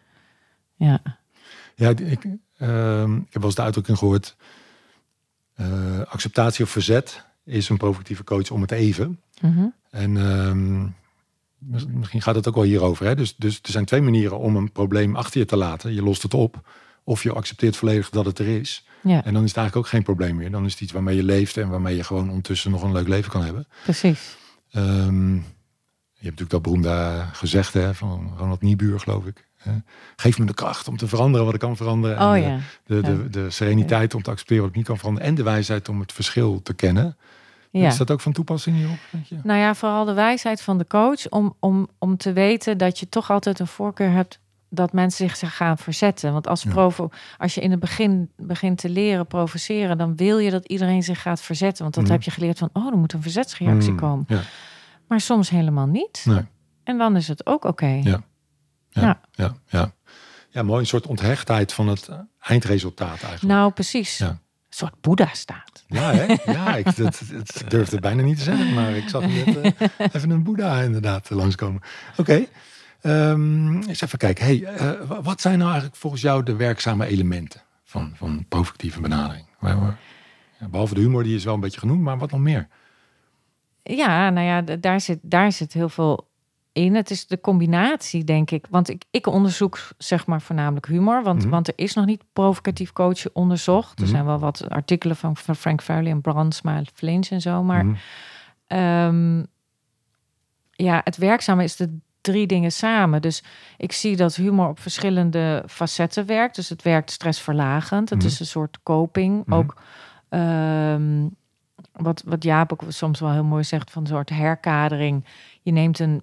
[0.76, 1.00] Ja.
[1.74, 2.24] Ja, ik,
[2.56, 4.36] ehm, ik heb wel eens de uitdrukking gehoord.
[5.54, 9.20] eh, acceptatie of verzet is een provocatieve coach om het even.
[9.40, 9.66] Mhm.
[9.90, 10.82] En ehm,
[11.58, 13.06] mis- misschien gaat het ook wel hierover.
[13.06, 13.14] Hè?
[13.14, 15.94] Dus, dus er zijn twee manieren om een probleem achter je te laten.
[15.94, 16.68] Je lost het op.
[17.08, 18.86] Of je accepteert volledig dat het er is.
[19.02, 20.50] ja, En dan is het eigenlijk ook geen probleem meer.
[20.50, 23.08] Dan is het iets waarmee je leeft en waarmee je gewoon ondertussen nog een leuk
[23.08, 23.66] leven kan hebben.
[23.84, 24.36] precies.
[24.70, 29.46] Ehm, je hebt natuurlijk dat beroemde gezegde hè, van Ronald Niebuhr, geloof ik.
[30.16, 32.16] Geef me de kracht om te veranderen wat ik kan veranderen.
[32.16, 32.58] En Oh de- ja.
[32.86, 35.28] de, de, de sereniteit om te accepteren wat ik niet kan veranderen.
[35.28, 37.16] En de wijsheid om het verschil te kennen.
[37.70, 37.86] ja.
[37.88, 38.96] Is dat ook van toepassing hierop?
[39.42, 43.08] Nou ja, vooral de wijsheid van de coach om, om, om te weten dat je
[43.08, 44.38] toch altijd een voorkeur hebt
[44.70, 46.32] dat mensen zich gaan verzetten.
[46.32, 50.50] Want als, provo, als je in het begin begint te leren provoceren, dan wil je
[50.50, 51.82] dat iedereen zich gaat verzetten.
[51.82, 52.12] Want dat Mhm.
[52.12, 54.24] heb je geleerd van, oh, er moet een verzetsreactie Mm, komen.
[54.28, 54.40] Ja,
[55.08, 56.22] Maar soms helemaal niet.
[56.24, 56.42] nee,
[56.84, 57.86] En dan is het ook oké.
[57.86, 58.02] Ja.
[58.02, 59.20] ja, Ja.
[59.32, 59.92] ja, ja.
[60.50, 60.80] Ja, mooi.
[60.80, 62.08] Een soort onthechtheid van het
[62.40, 63.42] eindresultaat eigenlijk.
[63.42, 64.18] Nou, precies.
[64.18, 64.28] Ja.
[64.28, 65.84] Een soort Boeddha staat.
[65.86, 66.52] Ja, hè?
[66.52, 69.88] ja ik, dat, het durfde het bijna niet te zeggen, maar ik zag net eh,
[70.14, 71.82] even een Boeddha inderdaad langskomen.
[72.16, 72.44] Oké,
[73.00, 74.44] Ehm, eens even kijken.
[74.44, 79.00] Hey, eh, wa- wat zijn nou eigenlijk volgens jou de werkzame elementen van, van provocatieve
[79.00, 79.46] benadering?
[80.70, 82.68] Behalve de humor, die is wel een beetje genoemd, maar wat nog meer?
[83.82, 86.28] Ja, nou ja, daar zit, daar zit heel veel
[86.72, 86.94] in.
[86.94, 88.66] Het is de combinatie, denk ik.
[88.70, 91.22] Want ik, ik onderzoek zeg maar voornamelijk humor.
[91.22, 91.48] Want, Mhm.
[91.50, 93.98] want er is nog niet provocatief coachen onderzocht.
[93.98, 94.12] Er Mhm.
[94.14, 97.62] zijn wel wat artikelen van, van Frank Farley en Brandsma, Flinch en zo.
[97.62, 97.86] Maar.
[98.66, 99.42] Ehm,
[100.70, 101.98] ja, het werkzame is de
[102.32, 103.22] drie dingen samen.
[103.22, 103.42] Dus
[103.76, 106.54] ik zie dat humor op verschillende facetten werkt.
[106.56, 108.10] Dus het werkt stressverlagend.
[108.10, 108.28] Het Mhm.
[108.28, 109.42] is een soort coping.
[109.46, 109.54] Mhm.
[109.58, 109.76] Ook
[110.28, 111.26] ehm,
[111.92, 115.24] wat, wat Jaap ook soms wel heel mooi zegt van een soort herkadering.
[115.62, 116.22] Je neemt een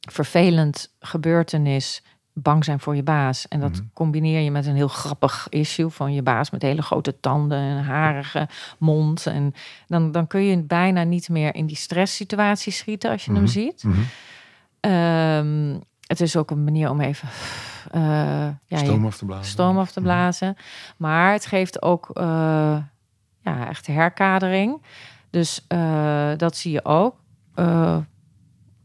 [0.00, 3.48] vervelend gebeurtenis, bang zijn voor je baas.
[3.48, 3.82] En dat Mhm.
[3.92, 7.76] combineer je met een heel grappig issue van je baas met hele grote tanden en
[7.76, 8.48] een harige
[8.78, 9.26] mond.
[9.26, 9.54] En
[9.86, 13.84] dan, dan kun je bijna niet meer in die stresssituatie schieten als je hem ziet.
[14.88, 17.28] Ehm, het is ook een manier om even
[17.90, 19.50] eh, ja, Stoom af te blazen.
[19.50, 20.56] stoom af te blazen.
[20.96, 22.78] Maar het geeft ook eh,
[23.40, 24.82] ja, echt herkadering.
[25.30, 27.16] Dus eh, dat zie je ook.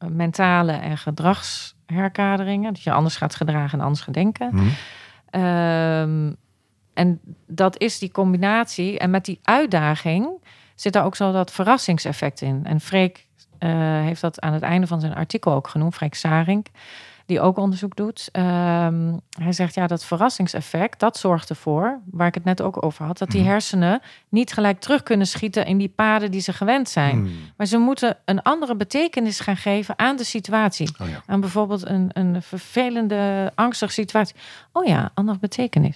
[0.08, 2.74] Mentale en gedragsherkaderingen.
[2.74, 4.50] Dat je anders gaat gedragen en anders gaat denken.
[4.54, 4.68] Mhm.
[5.30, 6.34] Ehm,
[6.94, 9.00] en dat is die combinatie.
[9.00, 10.44] En met die uitdaging
[10.76, 12.62] zit daar ook zo dat verrassingseffect in.
[12.66, 13.28] En Freek
[13.70, 16.68] heeft dat aan het einde van zijn artikel ook genoemd, Freek Sarink,
[17.26, 18.30] die ook onderzoek doet.
[18.32, 23.06] Ehm, hij zegt ja, dat verrassingseffect, dat zorgt ervoor, waar ik het net ook over
[23.06, 23.50] had, dat die Mhm.
[23.50, 27.22] hersenen niet gelijk terug kunnen schieten in die paden die ze gewend zijn.
[27.22, 27.32] Mhm.
[27.58, 30.90] Maar ze moeten een andere betekenis gaan geven aan de situatie.
[31.02, 31.22] Oh ja.
[31.26, 34.36] Aan bijvoorbeeld een, een vervelende, angstige situatie.
[34.72, 35.96] Oh ja, andere betekenis.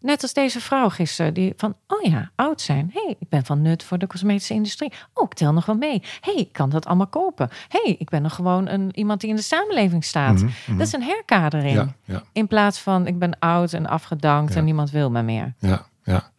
[0.00, 2.90] Net als deze vrouw gisteren, die van, oh ja, oud zijn.
[2.92, 4.92] hey, ik ben van nut voor de cosmetische industrie.
[5.14, 6.02] Oh, ik tel nog wel mee.
[6.20, 7.48] hey, ik kan dat allemaal kopen.
[7.68, 10.34] hey, ik ben nog gewoon een, iemand die in de samenleving staat.
[10.34, 10.50] Mhm.
[10.66, 10.78] Mhm.
[10.78, 11.74] Dat is een herkadering.
[11.74, 14.58] Ja, ja, In plaats van, ik ben oud en afgedankt Ja.
[14.58, 15.54] en niemand wil me meer.
[15.58, 16.30] ja, ja.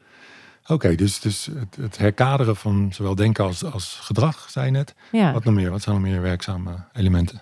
[0.70, 4.96] Oké, dus, dus het, het herkaderen van zowel denken als, als gedrag, zei je net.
[5.12, 5.32] Ja.
[5.34, 5.72] Wat nog meer?
[5.72, 7.42] Wat zijn nog meer werkzame elementen?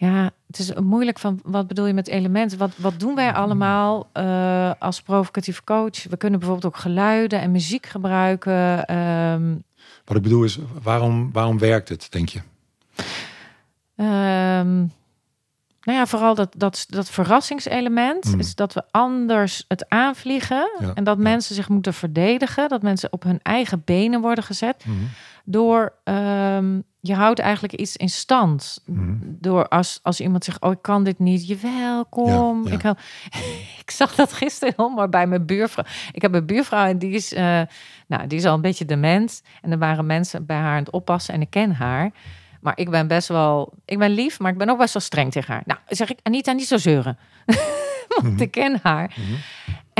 [0.00, 2.58] Ja, het is moeilijk van wat bedoel je met elementen?
[2.58, 6.04] Wat, wat doen wij allemaal eh, als provocatieve coach?
[6.08, 8.84] We kunnen bijvoorbeeld ook geluiden en muziek gebruiken.
[8.86, 9.54] Ehm,
[10.04, 12.40] Wat ik bedoel is, waarom, waarom werkt het, denk je?
[13.96, 14.76] ehm,
[15.82, 18.38] nou ja, vooral dat, dat, dat verrassingselement Mm.
[18.40, 21.22] is dat we anders het aanvliegen Ja, en dat ja.
[21.22, 24.96] mensen zich moeten verdedigen, dat mensen op hun eigen benen worden gezet Mhm.
[25.50, 28.82] Door ehm, je houdt eigenlijk iets in stand.
[28.86, 29.14] Mhm.
[29.22, 32.62] Door als, als iemand zegt, oh ik kan dit niet, jawel, kom.
[32.64, 32.74] Ja, ja.
[32.76, 32.96] Ik, hou-
[33.84, 35.84] ik zag dat gisteren al, maar bij mijn buurvrouw.
[36.12, 37.60] Ik heb een buurvrouw en die is, eh,
[38.06, 39.42] nou, die is al een beetje dement.
[39.62, 42.10] En er waren mensen bij haar aan het oppassen en ik ken haar.
[42.60, 45.32] Maar ik ben best wel, ik ben lief, maar ik ben ook best wel streng
[45.32, 45.62] tegen haar.
[45.66, 47.18] Nou, zeg ik, Anita, niet zo zeuren.
[48.08, 48.42] Want Mhm.
[48.42, 49.14] ik ken haar.
[49.16, 49.32] Mhm.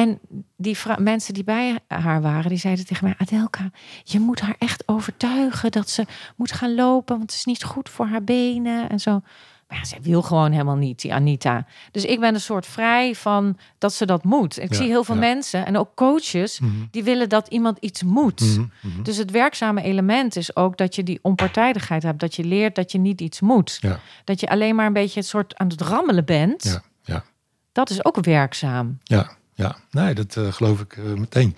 [0.00, 0.18] En
[0.56, 3.70] die mensen die bij haar waren, die zeiden tegen mij: Adelka,
[4.04, 6.04] je moet haar echt overtuigen dat ze
[6.36, 9.20] moet gaan lopen, want het is niet goed voor haar benen en zo.
[9.68, 11.66] Maar ja, zij wil gewoon helemaal niet, die Anita.
[11.90, 14.58] Dus ik ben een soort vrij van dat ze dat moet.
[14.58, 15.20] Ik Ja, zie heel veel ja.
[15.20, 16.70] mensen en ook coaches Mhm.
[16.90, 18.40] die willen dat iemand iets moet.
[18.40, 19.02] Mhm, mhm.
[19.02, 22.20] Dus het werkzame element is ook dat je die onpartijdigheid hebt.
[22.20, 23.80] Dat je leert dat je niet iets moet.
[24.24, 26.62] Dat je alleen maar een beetje het soort aan het rammelen bent.
[26.64, 26.82] Ja,
[27.14, 27.24] ja.
[27.72, 28.98] Dat is ook werkzaam.
[29.02, 29.30] Ja,
[29.60, 29.76] ja.
[29.90, 31.56] nee, dat eh, geloof ik eh, meteen.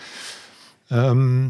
[0.89, 1.49] Ehm,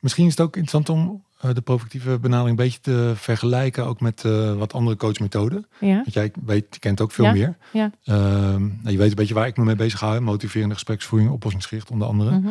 [0.00, 4.00] misschien is het ook interessant om eh, de provocatieve benadering een beetje te vergelijken ook
[4.00, 4.22] met
[4.56, 5.66] wat andere coachmethoden.
[5.80, 7.56] Ja, Want jij weet, je kent ook veel Ja, meer.
[7.72, 7.90] ja.
[8.04, 10.20] Ehm, nou, je weet een beetje waar ik me mee bezig hou.
[10.20, 12.38] Motiverende gespreksvoering, oplossingsgericht onder andere.
[12.38, 12.48] Mhm.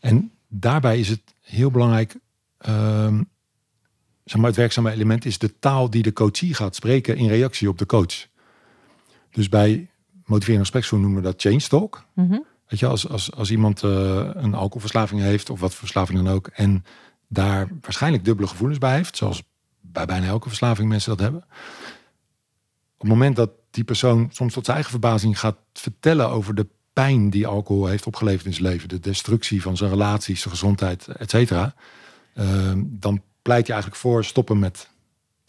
[0.00, 2.16] En daarbij is het heel belangrijk,
[2.58, 3.22] ehm,
[4.24, 7.68] zeg maar het werkzame element is de taal die de coachie gaat spreken in reactie
[7.68, 8.26] op de coach.
[9.30, 9.88] Dus bij
[10.24, 12.04] motiverende gespreksvoering noemen we dat change talk.
[12.14, 12.38] Mhm.
[12.68, 13.90] Weet je, als, als, als iemand eh,
[14.32, 16.84] een alcoholverslaving heeft of wat verslaving dan ook, en
[17.28, 19.42] daar waarschijnlijk dubbele gevoelens bij heeft, zoals
[19.80, 21.40] bij bijna elke verslaving mensen dat hebben.
[22.94, 26.66] Op het moment dat die persoon soms tot zijn eigen verbazing gaat vertellen over de
[26.92, 31.06] pijn die alcohol heeft opgeleverd in zijn leven, de destructie van zijn relaties, zijn gezondheid,
[31.06, 31.74] et cetera,
[32.34, 34.90] ehm, dan pleit je eigenlijk voor stoppen met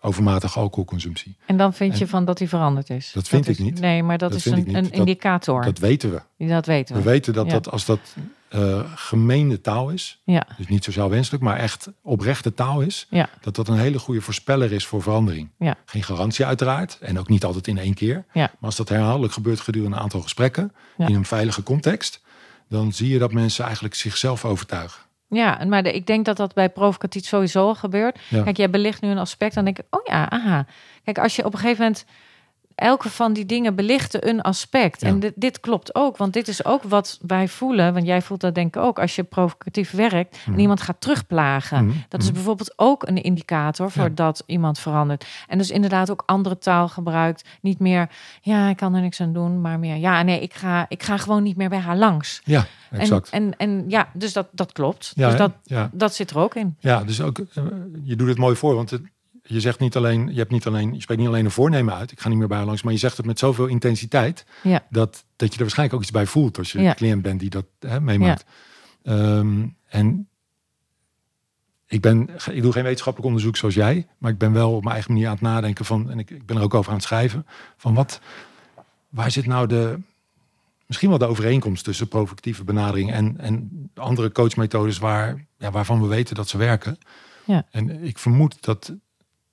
[0.01, 1.37] overmatige alcoholconsumptie.
[1.45, 3.11] En dan vind je van dat hij veranderd is.
[3.13, 3.79] Dat vind ik niet.
[3.79, 5.63] Nee, maar dat, Dat is een, een indicator.
[5.63, 6.47] Dat weten we.
[6.47, 7.01] dat weten we.
[7.01, 7.51] We weten dat, Ja.
[7.51, 7.99] dat als dat
[8.49, 13.29] eh gemeende taal is, Ja, dus niet sociaal wenselijk, maar echt oprechte taal is, ja,
[13.41, 15.49] dat dat een hele goede voorspeller is voor verandering.
[15.85, 18.25] Geen garantie uiteraard, en ook niet altijd in één keer.
[18.33, 22.21] Maar als dat herhaaldelijk gebeurt gedurende een aantal gesprekken, in een veilige context,
[22.69, 25.01] dan zie je dat mensen eigenlijk zichzelf overtuigen.
[25.29, 25.65] Ja.
[25.67, 28.19] Maar de, ik denk dat dat bij provocatief sowieso al gebeurt.
[28.29, 28.43] Ja.
[28.43, 30.65] Kijk, jij belicht nu een aspect, dan denk ik, oh ja, aha.
[31.03, 32.05] Kijk, als je op een gegeven moment
[32.79, 35.01] elke van die dingen belichten een aspect.
[35.01, 35.07] Ja.
[35.07, 37.93] En dit, dit klopt ook, want dit is ook wat wij voelen.
[37.93, 40.59] Want jij voelt dat denk ik ook als je provocatief werkt en Mhm.
[40.59, 41.85] iemand gaat terugplagen.
[41.85, 42.35] Mhm, Dat is mhm.
[42.35, 44.09] bijvoorbeeld ook een indicator voor Ja.
[44.13, 45.25] dat iemand verandert.
[45.47, 47.47] En dus inderdaad ook andere taal gebruikt.
[47.61, 48.09] Niet meer,
[48.41, 51.17] ja, ik kan er niks aan doen, maar meer, ja, nee, ik ga, ik ga
[51.17, 52.41] gewoon niet meer bij haar langs.
[52.43, 53.29] Ja, exact.
[53.29, 55.11] En, en, en ja, dus dat, dat klopt.
[55.15, 55.51] ja, dus dat,
[55.91, 56.75] dat zit er ook in.
[56.79, 57.63] ja, dus ook, eh,
[58.03, 59.01] je doet het mooi voor, want het,
[59.53, 62.11] je zegt niet alleen, je hebt niet alleen, je spreekt niet alleen een voornemen uit,
[62.11, 64.85] ik ga niet meer bij haar langs, maar je zegt het met zoveel intensiteit, Ja.
[64.89, 66.89] dat, dat je er waarschijnlijk ook iets bij voelt als je Ja.
[66.89, 68.45] een cliënt bent die dat hè, meemaakt.
[69.03, 70.27] Ehm, en
[71.87, 74.93] ik, ben, ik doe geen wetenschappelijk onderzoek zoals jij, maar ik ben wel op mijn
[74.93, 77.05] eigen manier aan het nadenken van, en ik, ik ben er ook over aan het
[77.05, 77.45] schrijven,
[77.77, 78.19] van wat,
[79.09, 79.99] waar zit nou de,
[80.85, 86.07] misschien wel de overeenkomst tussen provocatieve benadering en, en andere coachmethodes waar, ja, waarvan we
[86.07, 86.97] weten dat ze werken.
[87.45, 87.65] Ja.
[87.71, 88.93] En ik vermoed dat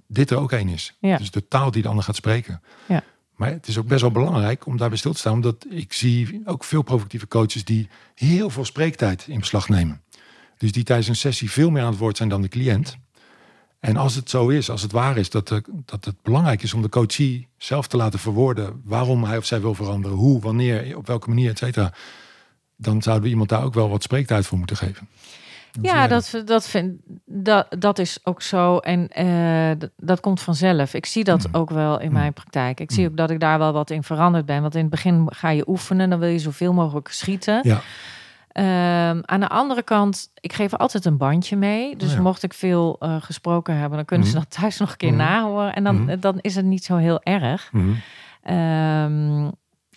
[0.08, 0.96] dit er ook één is.
[0.98, 1.16] Ja.
[1.16, 2.62] Dus de taal die de ander gaat spreken.
[2.88, 3.02] Ja.
[3.36, 6.42] Maar het is ook best wel belangrijk om daarbij stil te staan, omdat ik zie
[6.44, 10.02] ook veel provocatieve coaches die heel veel spreektijd in beslag nemen.
[10.56, 12.96] Dus die tijdens een sessie veel meer aan het woord zijn dan de cliënt.
[13.80, 16.74] En als het zo is, als het waar is, dat, de, dat het belangrijk is
[16.74, 20.96] om de coachie zelf te laten verwoorden waarom hij of zij wil veranderen, hoe, wanneer,
[20.96, 21.92] op welke manier, et cetera.
[22.76, 25.08] Dan zouden we iemand daar ook wel wat spreektijd voor moeten geven.
[25.80, 26.92] Zie Ja, dat, dat, vind,
[27.24, 28.78] dat, dat is ook zo.
[28.78, 30.94] En eh, dat, dat komt vanzelf.
[30.94, 31.56] Ik zie dat Mhm.
[31.56, 32.18] ook wel in Mhm.
[32.18, 32.80] mijn praktijk.
[32.80, 33.10] Ik zie Mhm.
[33.10, 34.60] ook dat ik daar wel wat in veranderd ben.
[34.62, 36.10] Want in het begin ga je oefenen.
[36.10, 37.60] Dan wil je zoveel mogelijk schieten.
[37.62, 37.80] Ja.
[38.52, 41.96] Ehm, aan de andere kant, ik geef altijd een bandje mee.
[41.96, 42.20] Dus Oh ja.
[42.22, 45.18] mocht ik veel eh, gesproken hebben, dan kunnen ze dat thuis nog een keer Mhm.
[45.18, 45.74] nahoren.
[45.74, 47.68] En dan, dan is het niet zo heel erg.
[47.72, 47.90] Mhm.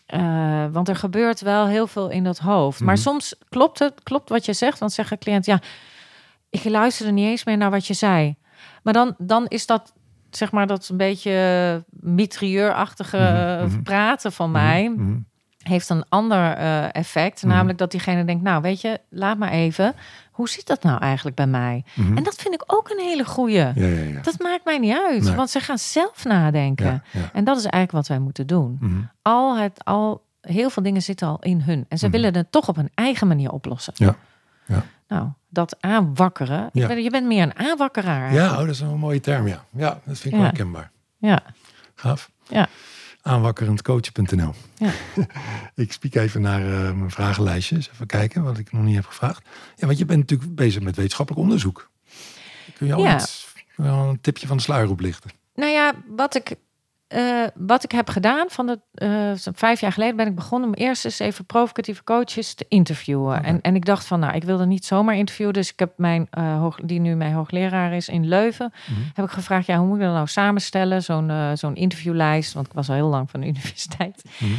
[0.10, 2.80] Eh, want er gebeurt wel heel veel in dat hoofd.
[2.80, 3.04] Maar Mhm.
[3.04, 4.80] soms klopt het, klopt wat je zegt.
[4.80, 5.62] Dan zegt een cliënt, ja,
[6.50, 8.36] ik luisterde niet eens meer naar wat je zei.
[8.84, 9.94] Maar dan, dan is dat,
[10.30, 13.82] zeg maar, dat een beetje mitrailleurachtige Mhm, mhm.
[13.82, 14.96] praten van mij.
[15.70, 17.44] Heeft een ander eh, effect.
[17.44, 17.52] Mhm.
[17.52, 19.96] Namelijk dat diegene denkt, nou weet je, laat maar even.
[20.32, 21.84] Hoe zit dat nou eigenlijk bij mij?
[21.94, 22.18] Mhm.
[22.18, 23.56] En dat vind ik ook een hele goeie.
[23.56, 24.22] Ja, ja, ja.
[24.22, 25.36] Dat maakt mij niet uit, Nee.
[25.36, 27.04] want ze gaan zelf nadenken.
[27.34, 28.78] En dat is eigenlijk wat wij moeten doen.
[28.80, 29.02] Mhm.
[29.22, 31.86] Al het, al, heel veel dingen zitten al in hun.
[31.90, 33.94] En ze willen het toch op hun eigen manier oplossen.
[33.96, 34.16] Ja,
[34.66, 34.84] ja.
[35.08, 36.60] Nou, dat aanwakkeren.
[36.60, 36.82] Ja.
[36.82, 38.34] Je, bent, je bent meer een aanwakkeraar.
[38.34, 39.64] Ja, oh, dat is een mooie term, ja.
[39.72, 40.92] Ja, dat vind ik wel herkenbaar.
[41.18, 41.42] ja.
[41.96, 42.30] Gaaf.
[42.48, 42.68] Ja.
[43.30, 44.54] Aanwakkerendcoachen.nl.
[44.78, 44.92] Ja.
[45.84, 47.90] ik spiek even naar eh, mijn vragenlijstjes.
[47.94, 49.48] Even kijken wat ik nog niet heb gevraagd.
[49.76, 51.90] Ja, want je bent natuurlijk bezig met wetenschappelijk onderzoek.
[52.78, 53.16] Kun je al Ja.
[53.16, 55.30] iets, een tipje van de sluier oplichten?
[55.56, 56.56] Nou ja, wat ik,
[57.10, 60.76] eh, wat ik heb gedaan van de eh, vijf jaar geleden ben ik begonnen om
[60.76, 63.44] eerst eens even provocatieve coaches te interviewen.
[63.44, 66.28] En, en ik dacht van, nou, ik wilde niet zomaar interviewen, dus ik heb mijn
[66.30, 69.00] eh, hoog, die nu mijn hoogleraar is in Leuven, Mhm.
[69.14, 72.74] heb ik gevraagd, ja, hoe moet ik dat nou samenstellen, zo'n zo'n interviewlijst, want ik
[72.74, 74.24] was al heel lang van de universiteit.
[74.38, 74.52] Mhm.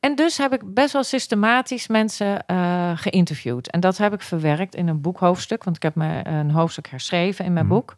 [0.00, 3.70] en dus heb ik best wel systematisch mensen uh, geïnterviewd.
[3.70, 5.64] En dat heb ik verwerkt in een boekhoofdstuk.
[5.64, 7.96] Want ik heb me een hoofdstuk herschreven in mijn Mhm, boek.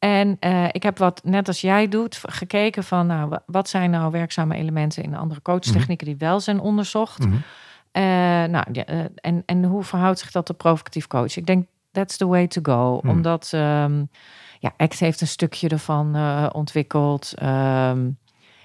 [0.00, 0.12] Mhm.
[0.12, 3.06] En eh, ik heb wat, net als jij doet, gekeken van...
[3.06, 6.06] Nou, wa- wat zijn nou werkzame elementen in andere coachtechnieken...
[6.06, 7.18] die wel zijn onderzocht.
[7.18, 7.36] Mhm.
[7.92, 8.02] Eh,
[8.44, 11.36] nou, ja, eh, en, en hoe verhoudt zich dat tot provocatief coach?
[11.36, 12.98] Ik denk, that's the way to go.
[13.00, 13.10] Hmm.
[13.10, 14.04] Omdat, ehm,
[14.58, 16.16] ja, ACT heeft een stukje ervan
[16.52, 17.32] ontwikkeld.
[17.34, 18.08] Ehm,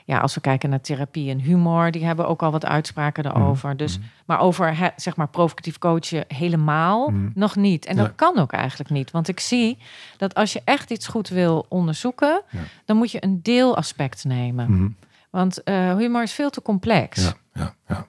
[0.08, 3.78] ja, als we kijken naar therapie en humor, die hebben ook al wat uitspraken daarover.
[3.78, 4.08] Dus, mhm.
[4.26, 7.30] maar over, zeg maar, provocatief coachen helemaal Mhm.
[7.34, 7.86] nog niet.
[7.86, 9.12] En dat kan ook eigenlijk niet.
[9.12, 9.78] Want ik zie
[10.18, 12.60] dat als je echt iets goed wil onderzoeken, Ja.
[12.86, 14.72] dan moet je een deelaspect nemen.
[14.72, 14.88] Mhm.
[15.30, 17.24] Want eh, humor is veel te complex.
[17.24, 18.08] Ja, ja, ja.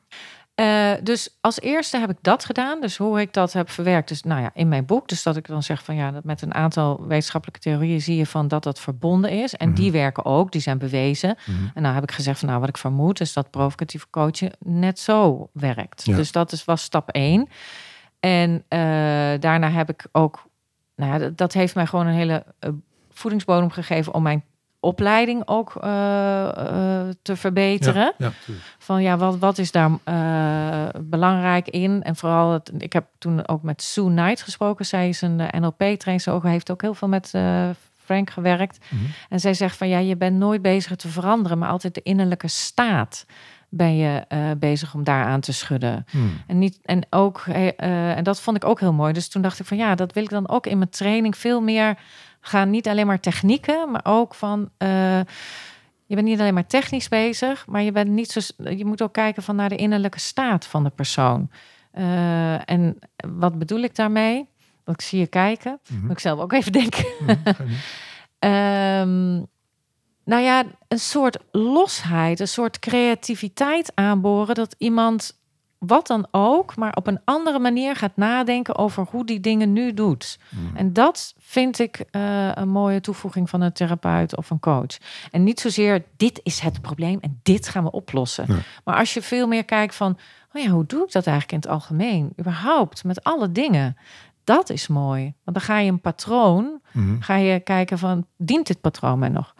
[0.56, 2.80] Eh, dus als eerste heb ik dat gedaan.
[2.80, 5.08] Dus hoe ik dat heb verwerkt, dus nou ja, in mijn boek.
[5.08, 8.26] Dus dat ik dan zeg van ja, dat met een aantal wetenschappelijke theorieën zie je
[8.26, 9.54] van dat dat verbonden is.
[9.54, 9.76] En Mhm.
[9.76, 11.36] die werken ook, die zijn bewezen.
[11.46, 11.58] Mhm.
[11.74, 14.98] En nou heb ik gezegd van nou, wat ik vermoed is dat provocatieve coachen net
[14.98, 16.04] zo werkt.
[16.04, 16.16] Ja.
[16.16, 17.48] Dus dat is, was stap één.
[18.20, 18.78] En eh,
[19.40, 20.44] daarna heb ik ook,
[20.96, 22.70] nou ja, dat, dat heeft mij gewoon een hele eh,
[23.10, 24.44] voedingsbodem gegeven om mijn
[24.86, 28.66] opleiding ook eh, eh, te verbeteren Ja, ja, tuurlijk.
[28.78, 32.02] van ja, wat, wat is daar eh, belangrijk in?
[32.02, 34.86] En vooral, het, ik heb toen ook met Sue Knight gesproken.
[34.86, 37.32] Zij is een NLP-trainer, ze heeft ook heel veel met
[38.04, 38.78] Frank gewerkt.
[38.88, 39.02] Mhm.
[39.28, 42.48] En zij zegt van ja, je bent nooit bezig te veranderen, maar altijd de innerlijke
[42.48, 43.26] staat
[43.68, 44.24] ben je
[44.58, 46.06] bezig om daaraan te schudden.
[46.12, 46.24] Mhm.
[46.46, 47.40] En, niet, en, ook,
[47.76, 49.12] en dat vond ik ook heel mooi.
[49.12, 51.60] Dus toen dacht ik van ja, dat wil ik dan ook in mijn training veel
[51.60, 51.96] meer
[52.46, 52.70] gaan.
[52.70, 54.70] Niet alleen maar technieken, maar ook van.
[54.78, 55.20] eh,
[56.08, 58.40] je bent niet alleen maar technisch bezig, maar je bent niet zo.
[58.70, 61.50] Je moet ook kijken van naar de innerlijke staat van de persoon.
[61.90, 62.98] Eh, en
[63.36, 64.48] wat bedoel ik daarmee?
[64.84, 65.80] Want ik zie je kijken.
[65.88, 66.00] Mhm.
[66.02, 67.04] Moet ik zelf ook even denken.
[67.26, 67.62] Mhm.
[68.38, 69.34] Ehm,
[70.24, 74.54] nou ja, een soort losheid, een soort creativiteit aanboren.
[74.54, 75.35] Dat iemand,
[75.78, 79.94] wat dan ook, maar op een andere manier gaat nadenken over hoe die dingen nu
[79.94, 80.38] doet.
[80.48, 80.76] Mhm.
[80.76, 84.96] En dat vind ik eh, een mooie toevoeging van een therapeut of een coach.
[85.30, 88.44] En niet zozeer, dit is het probleem en dit gaan we oplossen.
[88.48, 88.60] Nee.
[88.84, 90.18] Maar als je veel meer kijkt van,
[90.52, 92.32] oh ja, hoe doe ik dat eigenlijk in het algemeen?
[92.40, 93.96] Überhaupt, met alle dingen.
[94.44, 95.22] Dat is mooi.
[95.44, 97.20] Want dan ga je een patroon Mhm.
[97.20, 99.54] ga je kijken van, dient dit patroon mij nog?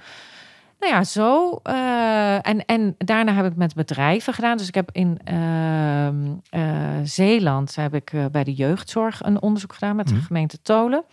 [0.81, 1.61] Nou ja, zo.
[1.63, 4.57] eh, en, en daarna heb ik met bedrijven gedaan.
[4.57, 6.17] Dus ik heb in ehm,
[6.51, 6.63] eh,
[7.03, 10.15] Zeeland heb ik eh, bij de jeugdzorg een onderzoek gedaan met Mhm.
[10.19, 11.05] de gemeente Tolen.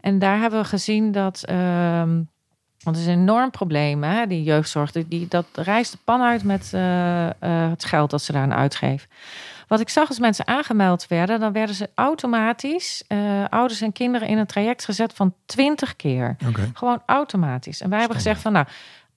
[0.00, 1.42] En daar hebben we gezien dat.
[1.44, 2.20] ehm,
[2.82, 4.92] want het is een enorm probleem, hè, die jeugdzorg.
[4.92, 6.70] Die, dat reist de pan uit met
[7.70, 9.08] het geld dat ze daaraan uitgeven.
[9.68, 13.04] Wat ik zag als mensen aangemeld werden, dan werden ze automatisch,
[13.48, 16.36] ouders en kinderen, in een traject gezet van 20 keer.
[16.74, 17.80] Gewoon automatisch.
[17.80, 18.66] En wij hebben gezegd van nou,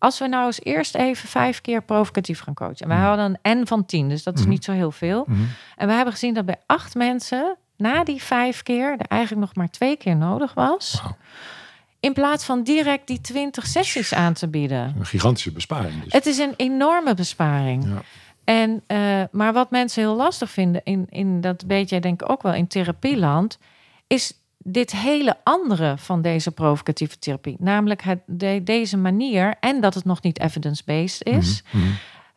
[0.05, 2.77] als we nou eens eerst even vijf keer provocatief gaan coachen.
[2.79, 3.07] En wij Mhm.
[3.07, 4.49] hadden een N van 10, dus dat is Mhm.
[4.49, 5.23] niet zo heel veel.
[5.27, 5.39] Mhm.
[5.75, 9.55] En we hebben gezien dat bij acht mensen na die vijf keer er eigenlijk nog
[9.55, 11.01] maar twee keer nodig was.
[11.99, 14.95] In plaats van direct die 20 sessies aan te bieden.
[14.99, 16.13] Een gigantische besparing dus.
[16.13, 17.83] Het is een enorme besparing.
[17.85, 18.01] Ja.
[18.43, 22.29] En, eh, maar wat mensen heel lastig vinden, in, in dat weet jij denk ik
[22.29, 23.57] ook wel in therapieland,
[24.07, 24.33] is
[24.67, 27.55] dit hele andere van deze provocatieve therapie.
[27.59, 31.63] Namelijk het, de- deze manier en dat het nog niet evidence-based is.
[31.71, 31.83] Mhm.
[31.83, 31.93] Mhm.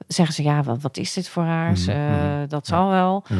[0.06, 1.72] Zeggen ze, ja, wat, wat is dit voor haar?
[1.72, 2.76] Mhm, Eh, dat Ja.
[2.76, 3.24] zal wel.
[3.28, 3.36] Ja.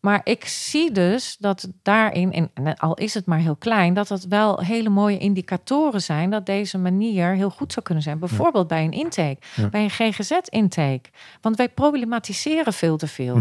[0.00, 4.24] Maar ik zie dus dat daarin, en, al is het maar heel klein, dat dat
[4.24, 8.18] wel hele mooie indicatoren zijn dat deze manier heel goed zou kunnen zijn.
[8.18, 9.68] Bijvoorbeeld bij een intake, Ja.
[9.68, 11.10] bij een GGZ-intake.
[11.40, 13.36] Want wij problematiseren veel te veel.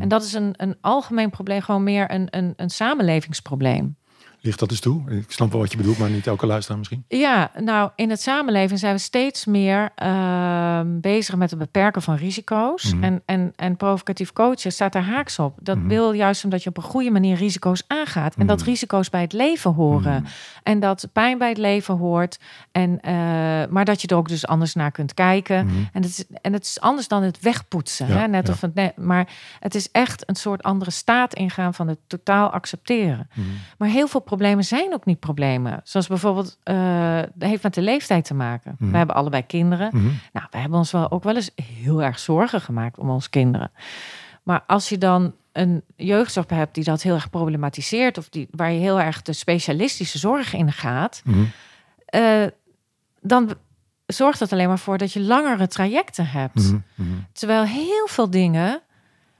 [0.00, 3.96] En dat is een, een algemeen probleem, gewoon meer een, een, een samenlevingsprobleem.
[4.42, 5.10] Ligt dat eens toe?
[5.10, 7.04] Ik snap wel wat je bedoelt, maar niet elke luisteraar misschien.
[7.08, 12.14] Ja, nou, in het samenleven zijn we steeds meer ehm, bezig met het beperken van
[12.14, 12.92] risico's.
[12.94, 13.04] Mhm.
[13.04, 15.56] En, en, en provocatief coachen staat daar haaks op.
[15.60, 15.86] Dat Mhm.
[15.88, 18.34] wil juist omdat je op een goede manier risico's aangaat.
[18.36, 18.68] En dat Mhm.
[18.68, 20.24] risico's bij het leven horen.
[20.62, 22.38] En dat pijn bij het leven hoort.
[22.72, 23.12] En, eh,
[23.70, 25.56] maar dat je er ook dus anders naar kunt kijken.
[25.92, 28.08] En het, is, en het is anders dan het wegpoetsen.
[28.08, 28.26] Ja, hè?
[28.28, 28.52] Net ja.
[28.52, 29.28] of het, net- maar
[29.60, 33.28] het is echt een soort andere staat ingaan van het totaal accepteren.
[33.78, 35.80] Maar heel veel problemen zijn ook niet problemen.
[35.84, 38.74] Zoals bijvoorbeeld, eh dat heeft met de leeftijd te maken.
[38.78, 38.90] Mhm.
[38.90, 39.90] We hebben allebei kinderen.
[39.92, 40.06] Mhm.
[40.32, 43.70] Nou, we hebben ons wel ook wel eens heel erg zorgen gemaakt om onze kinderen.
[44.42, 48.72] Maar als je dan een jeugdzorg hebt die dat heel erg problematiseert, of die, waar
[48.72, 51.44] je heel erg de specialistische zorg in gaat, Mhm.
[52.06, 52.46] eh,
[53.20, 53.54] dan
[54.06, 56.72] zorgt dat alleen maar voor dat je langere trajecten hebt.
[56.94, 57.06] Mhm.
[57.32, 58.80] Terwijl heel veel dingen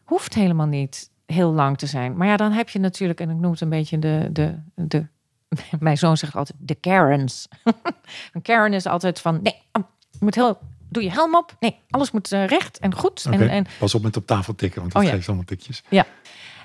[0.05, 2.17] hoeft helemaal niet heel lang te zijn.
[2.17, 4.29] Maar ja, dan heb je natuurlijk, en ik noem het een beetje de.
[4.33, 5.07] de, de
[5.81, 7.49] mijn zoon zegt altijd de Karens.
[8.33, 9.83] een Karen is altijd van nee, oh,
[10.21, 11.57] moet heel doe je helm op.
[11.61, 13.27] Nee, alles moet eh, recht en goed.
[13.31, 15.15] En, en Pas op met op tafel tikken, want dat Oh ja.
[15.15, 15.83] geeft allemaal tikjes.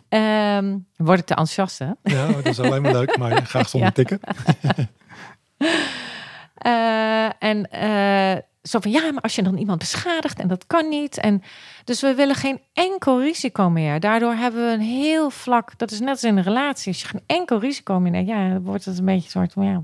[0.10, 1.90] ehm, word ik te enthousiast, hè?
[2.04, 3.94] Ja, dat is alleen maar leuk, maar graag zonder Ja.
[4.04, 4.20] tikken.
[6.56, 10.90] Eh, en eh, zo van ja, maar als je dan iemand beschadigt en dat kan
[10.90, 11.18] niet.
[11.18, 11.44] En
[11.84, 14.00] dus we willen geen enkel risico meer.
[14.00, 15.78] Daardoor hebben we een heel vlak.
[15.78, 16.92] Dat is net als in een relatie.
[16.92, 19.54] Als je geen enkel risico meer neemt, ja, dan wordt het een beetje een soort
[19.54, 19.84] van ja.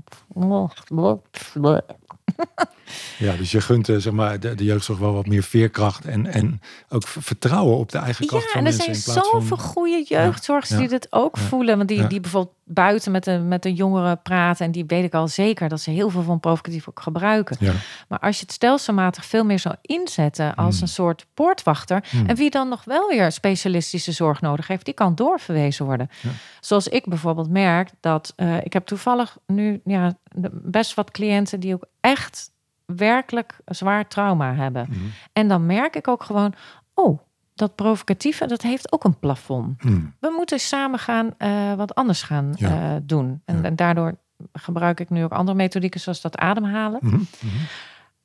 [3.18, 6.26] Ja, dus je gunt eh, zeg maar, de, de jeugdzorg wel wat meer veerkracht en,
[6.26, 8.94] en ook vertrouwen op de eigen kracht Ja, van en er mensen.
[8.94, 11.76] zijn zoveel van, goede jeugdzorgers ja, die dit ook voelen.
[11.76, 14.66] Want die, die bijvoorbeeld buiten met de, met de jongeren praten.
[14.66, 17.56] En die weet ik al zeker dat ze heel veel van provocatief ook gebruiken.
[17.60, 17.72] Ja.
[18.08, 20.82] Maar als je het stelselmatig veel meer zou inzetten als Hmm.
[20.82, 22.04] een soort poortwachter.
[22.10, 22.26] Hmm.
[22.26, 26.10] En wie dan nog wel weer specialistische zorg nodig heeft, die kan doorverwezen worden.
[26.20, 26.30] Ja.
[26.60, 30.14] Zoals ik bijvoorbeeld merk dat eh, ik heb toevallig nu ja,
[30.52, 32.50] best wat cliënten die ook echt
[32.86, 34.86] werkelijk zwaar trauma hebben.
[34.88, 34.98] Mhm.
[35.32, 36.54] En dan merk ik ook gewoon,
[36.94, 37.18] oh,
[37.54, 39.84] dat provocatieve, dat heeft ook een plafond.
[39.84, 40.00] Mhm.
[40.20, 42.68] We moeten samen gaan eh, wat anders gaan Ja.
[42.94, 43.42] eh, doen.
[43.44, 43.62] En, Ja.
[43.62, 44.14] en daardoor
[44.52, 46.98] gebruik ik nu ook andere methodieken, zoals dat ademhalen.
[47.02, 47.14] Mhm.
[47.14, 47.24] Mhm.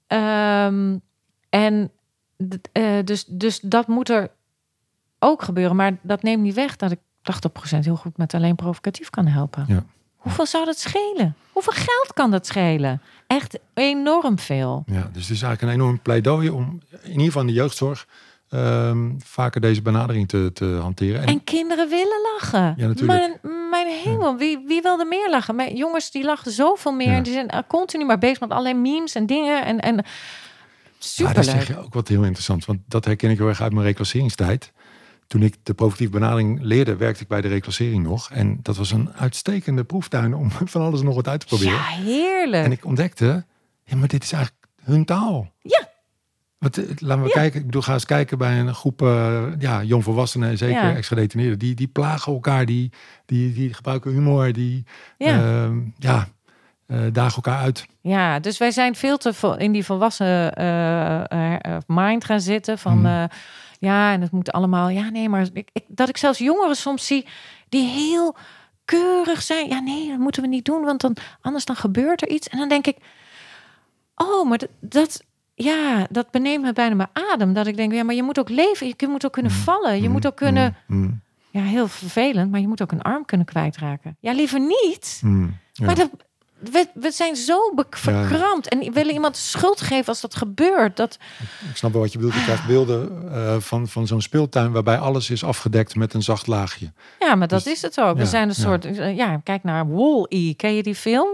[0.07, 0.97] Ehm,
[1.49, 1.91] en
[2.71, 4.29] eh, dus, dus dat moet er
[5.19, 5.75] ook gebeuren.
[5.75, 9.65] Maar dat neemt niet weg dat ik 80% heel goed met alleen provocatief kan helpen.
[9.67, 9.83] Ja.
[10.15, 11.35] Hoeveel zou dat schelen?
[11.51, 13.01] Hoeveel geld kan dat schelen?
[13.27, 14.83] Echt enorm veel.
[14.85, 18.07] Ja, dus het is eigenlijk een enorm pleidooi om in ieder geval in de jeugdzorg
[18.49, 21.21] ehm, vaker deze benadering te, te hanteren.
[21.21, 22.73] En, En kinderen willen lachen.
[22.77, 23.41] Ja, natuurlijk.
[23.41, 25.55] Maar mijn hemel, wie, wie wil er meer lachen?
[25.55, 27.11] Mijn jongens die lachen zoveel meer.
[27.11, 27.21] Ja.
[27.21, 29.65] Die zijn eh, continu maar bezig met alleen memes en dingen.
[29.65, 30.05] En, en maar
[30.99, 33.73] super dat zeg je ook wat heel interessant, want dat herken ik heel erg uit
[33.73, 34.71] mijn reclasseringstijd.
[35.27, 38.31] Toen ik de provocatieve benadering leerde, werkte ik bij de reclassering nog.
[38.31, 41.73] En dat was een uitstekende proeftuin om van alles en nog wat uit te proberen.
[41.73, 42.65] Ja, heerlijk.
[42.65, 43.45] En ik ontdekte,
[43.83, 45.51] ja, maar dit is eigenlijk hun taal.
[45.61, 45.89] Ja.
[46.59, 47.29] Eh, laten we Ja.
[47.29, 47.59] kijken.
[47.59, 50.95] Ik bedoel, ga eens kijken bij een groep uh, ja, jongvolwassenen en zeker Ja.
[50.95, 51.59] ex-gedetineerden.
[51.59, 52.91] Die, die plagen elkaar, die,
[53.25, 54.83] die, die gebruiken humor, die
[55.17, 55.27] Ja.
[55.63, 56.27] ehm, ja,
[56.85, 57.85] eh, dagen elkaar uit.
[58.01, 60.53] Ja, dus wij zijn veel te in die volwassen
[61.87, 62.77] mind gaan zitten.
[62.77, 63.23] Van eh,
[63.79, 64.89] ja, en het moet allemaal.
[64.89, 67.25] Ja, nee, maar ik, ik, dat ik zelfs jongeren soms zie
[67.69, 68.35] die heel
[68.85, 69.67] keurig zijn.
[69.69, 72.47] Ja, nee, dat moeten we niet doen, want dan anders dan gebeurt er iets.
[72.49, 72.97] En dan denk ik,
[74.15, 75.23] oh, maar dat, dat
[75.59, 77.53] ja, dat beneemt me bijna mijn adem.
[77.53, 78.87] Dat ik denk, ja, maar je moet ook leven.
[78.97, 79.61] Je moet ook kunnen Mhm.
[79.61, 79.95] vallen.
[80.01, 80.75] Je Mm, moet ook kunnen.
[80.87, 84.17] mm, mm, Ja, heel vervelend, maar je moet ook een arm kunnen kwijtraken.
[84.19, 85.19] Ja, liever niet.
[85.23, 85.57] mm.
[85.73, 85.85] Ja.
[85.85, 86.09] Maar dat,
[86.57, 87.83] we, we zijn zo Ja.
[87.89, 90.97] verkrampt en willen iemand schuld geven als dat gebeurt.
[90.97, 91.17] Dat,
[91.69, 92.35] Ik snap wel wat je bedoelt.
[92.35, 96.47] Je krijgt beelden eh, van, van zo'n speeltuin waarbij alles is afgedekt met een zacht
[96.47, 96.91] laagje.
[97.19, 98.15] ja, maar dat Dus- is het ook.
[98.15, 98.61] ja, we zijn een ja.
[98.63, 98.85] soort.
[98.85, 100.53] eh, Ja, kijk naar Wall-E.
[100.53, 101.27] Ken je die film?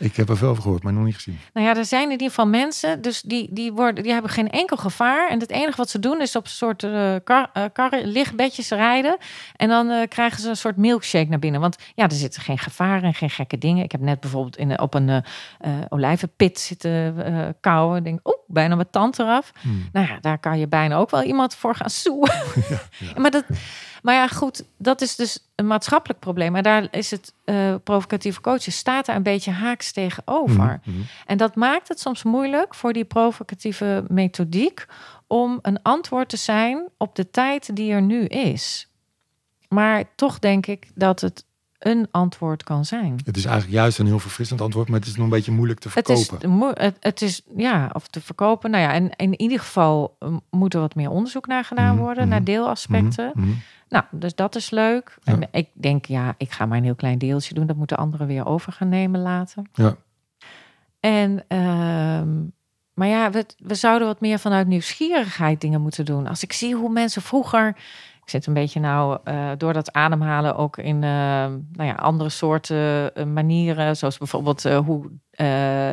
[0.00, 1.38] Ik heb er veel over gehoord, maar nog niet gezien.
[1.52, 4.50] Nou ja, er zijn in ieder geval mensen, dus die, die, worden, die hebben geen
[4.50, 5.28] enkel gevaar.
[5.28, 9.16] En het enige wat ze doen is op een soort eh kar, eh, lichtbedjes rijden.
[9.56, 11.60] En dan eh, krijgen ze een soort milkshake naar binnen.
[11.60, 13.84] Want ja, er zitten geen gevaren en geen gekke dingen.
[13.84, 15.24] Ik heb net bijvoorbeeld in, op een
[15.88, 17.14] olijvenpit zitten
[17.60, 17.96] kauwen.
[17.96, 19.52] Ik denk, oeh, bijna mijn tand eraf.
[19.60, 19.88] Hmm.
[19.92, 22.34] Nou ja, daar kan je bijna ook wel iemand voor gaan zoeken.
[23.22, 23.44] maar, dat,
[24.02, 26.52] maar ja, goed, dat is dus een maatschappelijk probleem.
[26.52, 30.80] Maar daar is het eh, provocatieve coachen staat daar een beetje haaks tegenover.
[30.84, 31.00] Mhm, mhm.
[31.26, 34.86] En dat maakt het soms moeilijk voor die provocatieve methodiek
[35.26, 38.88] om een antwoord te zijn op de tijd die er nu is.
[39.68, 41.44] Maar toch denk ik dat het
[41.78, 43.20] een antwoord kan zijn.
[43.24, 45.80] Het is eigenlijk juist een heel verfrissend antwoord, maar het is nog een beetje moeilijk
[45.80, 46.82] te Het is, verkopen.
[46.84, 48.70] het, het is, ja, of te verkopen.
[48.70, 52.02] Nou ja, en in ieder geval eh, moet er wat meer onderzoek naar gedaan Mhm,
[52.04, 53.32] worden, naar deelaspecten.
[53.90, 55.18] Nou, dus dat is leuk.
[55.22, 55.32] Ja.
[55.32, 57.66] En ik denk, ja, ik ga maar een heel klein deeltje doen.
[57.66, 59.62] Dat moeten anderen weer over gaan nemen later.
[59.72, 59.96] Ja.
[61.00, 62.38] En, ehm,
[62.94, 66.26] maar ja, we, we zouden wat meer vanuit nieuwsgierigheid dingen moeten doen.
[66.26, 67.76] Als ik zie hoe mensen vroeger...
[68.22, 71.10] Ik zit een beetje nou eh, door dat ademhalen ook in eh,
[71.72, 73.96] nou ja, andere soorten eh, manieren.
[73.96, 75.10] Zoals bijvoorbeeld hoe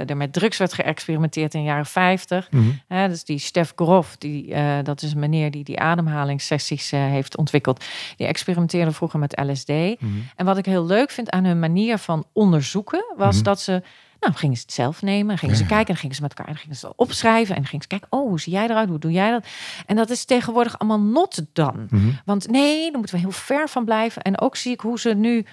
[0.08, 2.52] er met drugs werd geëxperimenteerd in de jaren 50.
[2.52, 3.10] Mhm.
[3.10, 7.86] Dus die Stef Grof, die, dat is een meneer die die ademhalingssessies heeft ontwikkeld.
[8.18, 9.68] Die experimenteerde vroeger met LSD.
[9.68, 10.12] Mhm.
[10.36, 13.44] En wat ik heel leuk vind aan hun manier van onderzoeken, was Mhm.
[13.44, 13.82] dat ze.
[14.20, 15.68] Nou, gingen ze het zelf nemen, en gingen ze ja.
[15.68, 18.08] kijken, en gingen ze met elkaar, en gingen ze opschrijven, en dan gingen ze kijken,
[18.12, 19.46] oh, hoe zie jij eruit, hoe doe jij dat?
[19.86, 21.88] En dat is tegenwoordig allemaal not dan.
[21.90, 22.10] Mhm.
[22.26, 24.22] Want nee, daar moeten we heel ver van blijven.
[24.22, 25.46] En ook zie ik hoe ze nu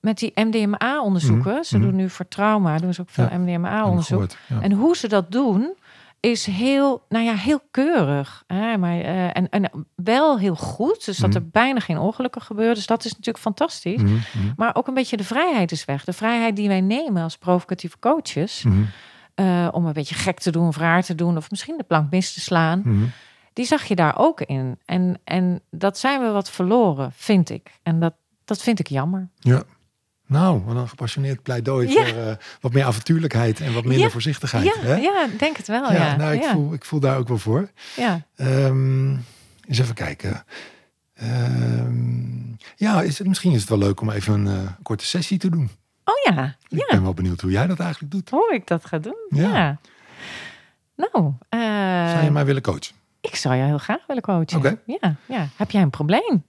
[0.00, 1.86] met die MDMA onderzoeken, Mhm, ze mhm.
[1.86, 4.06] doen nu voor trauma, doen ze ook veel Ja, MDMA onderzoek.
[4.06, 4.60] Gehoord, ja.
[4.60, 5.74] En hoe ze dat doen,
[6.24, 8.44] is heel, nou ja, heel keurig.
[8.46, 8.78] Hè?
[8.78, 11.04] Maar, eh, en, en wel heel goed.
[11.04, 11.38] Dus dat Mhm.
[11.38, 12.74] er bijna geen ongelukken gebeuren.
[12.74, 14.00] Dus dat is natuurlijk fantastisch.
[14.02, 16.04] Mhm, mhm, Maar ook een beetje de vrijheid is weg.
[16.04, 18.62] De vrijheid die wij nemen als provocatieve coaches.
[18.62, 18.82] mhm.
[19.34, 22.10] eh, om een beetje gek te doen of raar te doen, of misschien de plank
[22.10, 22.82] mis te slaan.
[22.84, 23.04] Mhm.
[23.52, 24.78] Die zag je daar ook in.
[24.84, 27.78] En, en dat zijn we wat verloren, vind ik.
[27.82, 28.14] En dat,
[28.44, 29.28] dat vind ik jammer.
[29.38, 29.62] Ja.
[30.26, 32.06] Nou, wat een gepassioneerd pleidooi Ja.
[32.06, 34.64] voor eh, wat meer avontuurlijkheid en wat minder Ja, voorzichtigheid.
[34.64, 34.94] Ja, hè?
[34.94, 35.82] ja, ik denk het wel.
[35.92, 37.68] Ja, Ja, nou, ik, Voel, ik voel daar ook wel voor.
[37.96, 38.20] ja.
[38.36, 39.10] Ehm,
[39.68, 40.44] eens even kijken.
[41.14, 45.38] Ehm, ja, is het, misschien is het wel leuk om even een eh, korte sessie
[45.38, 45.70] te doen.
[46.04, 48.30] Oh ja, Ik ben wel benieuwd hoe jij dat eigenlijk doet.
[48.30, 49.26] Hoe ik dat ga doen.
[49.28, 49.78] Ja.
[50.96, 52.94] Nou, eh, Zou je mij willen coachen?
[53.20, 54.56] ik zou jou heel graag willen coachen.
[54.58, 54.78] Oké.
[54.86, 55.48] Ja, ja.
[55.56, 56.44] Heb jij een probleem?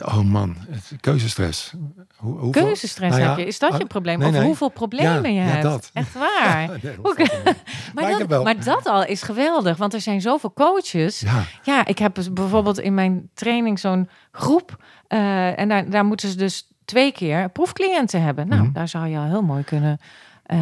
[0.00, 1.72] Oh man, het, keuzestress.
[2.16, 3.46] Hoe, hoeveel- Keuzestress Nou ja, heb je.
[3.46, 4.18] Is dat je ah, probleem?
[4.18, 5.62] nee, of hoeveel problemen Ja, je ja, hebt?
[5.62, 5.90] dat.
[5.92, 6.68] Echt waar.
[6.82, 7.16] Nee, dat.
[7.94, 11.20] Maar, dat, wel- maar dat al is geweldig, want er zijn zoveel coaches.
[11.20, 14.84] Ja, Ja, ik heb dus bijvoorbeeld in mijn training zo'n groep.
[15.08, 18.48] eh, en daar, daar moeten ze dus twee keer proefcliënten hebben.
[18.48, 18.72] Nou, Mhm.
[18.72, 19.98] daar zou je al heel mooi kunnen
[20.44, 20.58] eh,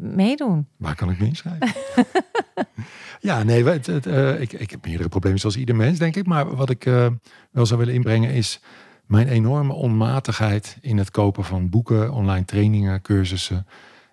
[0.00, 0.66] meedoen.
[0.76, 1.68] waar kan ik me inschrijven?
[3.26, 6.26] ja, nee, het, het, eh, ik, ik heb meerdere problemen zoals ieder mens, denk ik.
[6.26, 7.06] Maar wat ik eh,
[7.50, 8.60] wel zou willen inbrengen is
[9.06, 13.66] mijn enorme onmatigheid in het kopen van boeken, online trainingen, cursussen.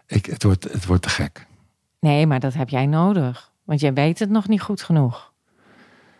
[0.08, 1.48] Ik, het, wordt, het wordt te gek.
[2.00, 3.52] Nee, maar dat heb jij nodig.
[3.64, 5.34] Want jij weet het nog niet goed genoeg.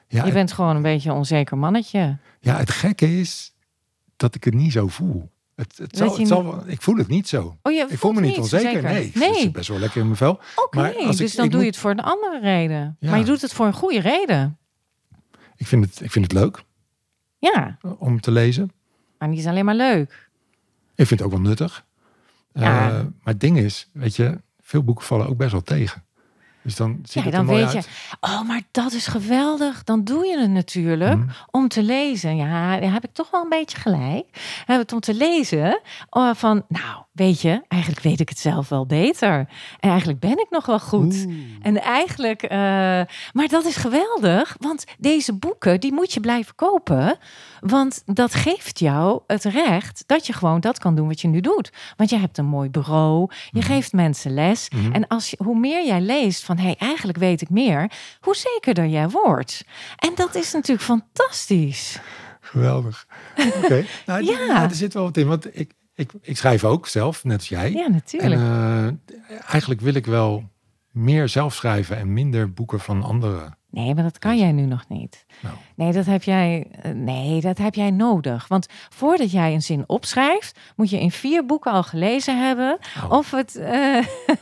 [0.08, 2.18] Ja, je bent gewoon een beetje een onzeker mannetje.
[2.40, 3.54] ja, het gekke is
[4.16, 5.32] dat ik het niet zo voel.
[5.56, 7.58] Het, het zal, zal, ik voel het niet zo.
[7.62, 8.70] Oh, Ik voel me niet onzeker.
[8.72, 8.84] zeker?
[8.84, 9.34] Nee, ik nee.
[9.34, 10.40] zit best wel lekker in mijn vel.
[10.56, 12.98] Oké, Maar als ik- dus dan ik doe je het voor een andere reden.
[13.00, 13.10] Ja.
[13.10, 14.58] Maar je doet het voor een goede reden.
[15.56, 16.64] Ik vind het, ik vind het leuk
[17.40, 18.72] Ja, om te lezen.
[19.18, 20.30] maar niet alleen maar leuk.
[20.96, 21.86] Ik vind het ook wel nuttig.
[22.54, 22.88] Ja.
[22.90, 26.04] Eh, maar het ding is, weet je, veel boeken vallen ook best wel tegen.
[26.64, 27.82] Dus dan Ja, dan er weet je,
[28.20, 29.84] oh, maar dat is geweldig.
[29.84, 31.28] Dan doe je het natuurlijk Mhm.
[31.52, 32.36] om te lezen.
[32.36, 34.26] Ja, daar heb ik toch wel een beetje gelijk.
[34.66, 38.70] Heb het om te lezen oh, van, nou, weet je, eigenlijk weet ik het zelf
[38.70, 39.32] wel beter.
[39.80, 41.24] En eigenlijk ben ik nog wel goed.
[41.26, 41.36] Oeh.
[41.62, 42.58] En eigenlijk, eh,
[43.32, 47.18] maar dat is geweldig, want deze boeken, die moet je blijven kopen.
[47.66, 51.40] Want dat geeft jou het recht dat je gewoon dat kan doen wat je nu
[51.42, 51.72] doet.
[51.98, 53.68] Want je hebt een mooi bureau, je Mhm.
[53.68, 54.70] geeft mensen les.
[54.70, 54.92] Mhm.
[54.92, 58.36] En als je, hoe meer jij leest van, hé, hey, eigenlijk weet ik meer, hoe
[58.36, 59.66] zekerder jij wordt.
[59.96, 62.00] En dat is natuurlijk fantastisch.
[62.42, 63.08] Geweldig.
[63.64, 63.86] Oké.
[64.06, 64.40] Nou, Ja.
[64.40, 64.64] ja.
[64.64, 65.28] er zit wel wat in.
[65.28, 67.72] Want ik, ik, ik schrijf ook zelf, net als jij.
[67.72, 68.42] Ja, en natuurlijk.
[68.42, 68.88] eh,
[69.52, 70.50] eigenlijk wil ik wel
[70.92, 73.58] meer zelf schrijven en minder boeken van anderen.
[73.74, 75.26] Nee, maar dat kan jij nu nog niet.
[75.42, 75.56] Nou.
[75.76, 76.68] Nee, dat heb jij.
[76.82, 78.48] eh, Nee, dat heb jij nodig.
[78.48, 82.78] Want voordat jij een zin opschrijft, moet je in vier boeken al gelezen hebben.
[83.04, 83.12] Oh.
[83.12, 83.56] Of het.
[83.56, 83.70] eh,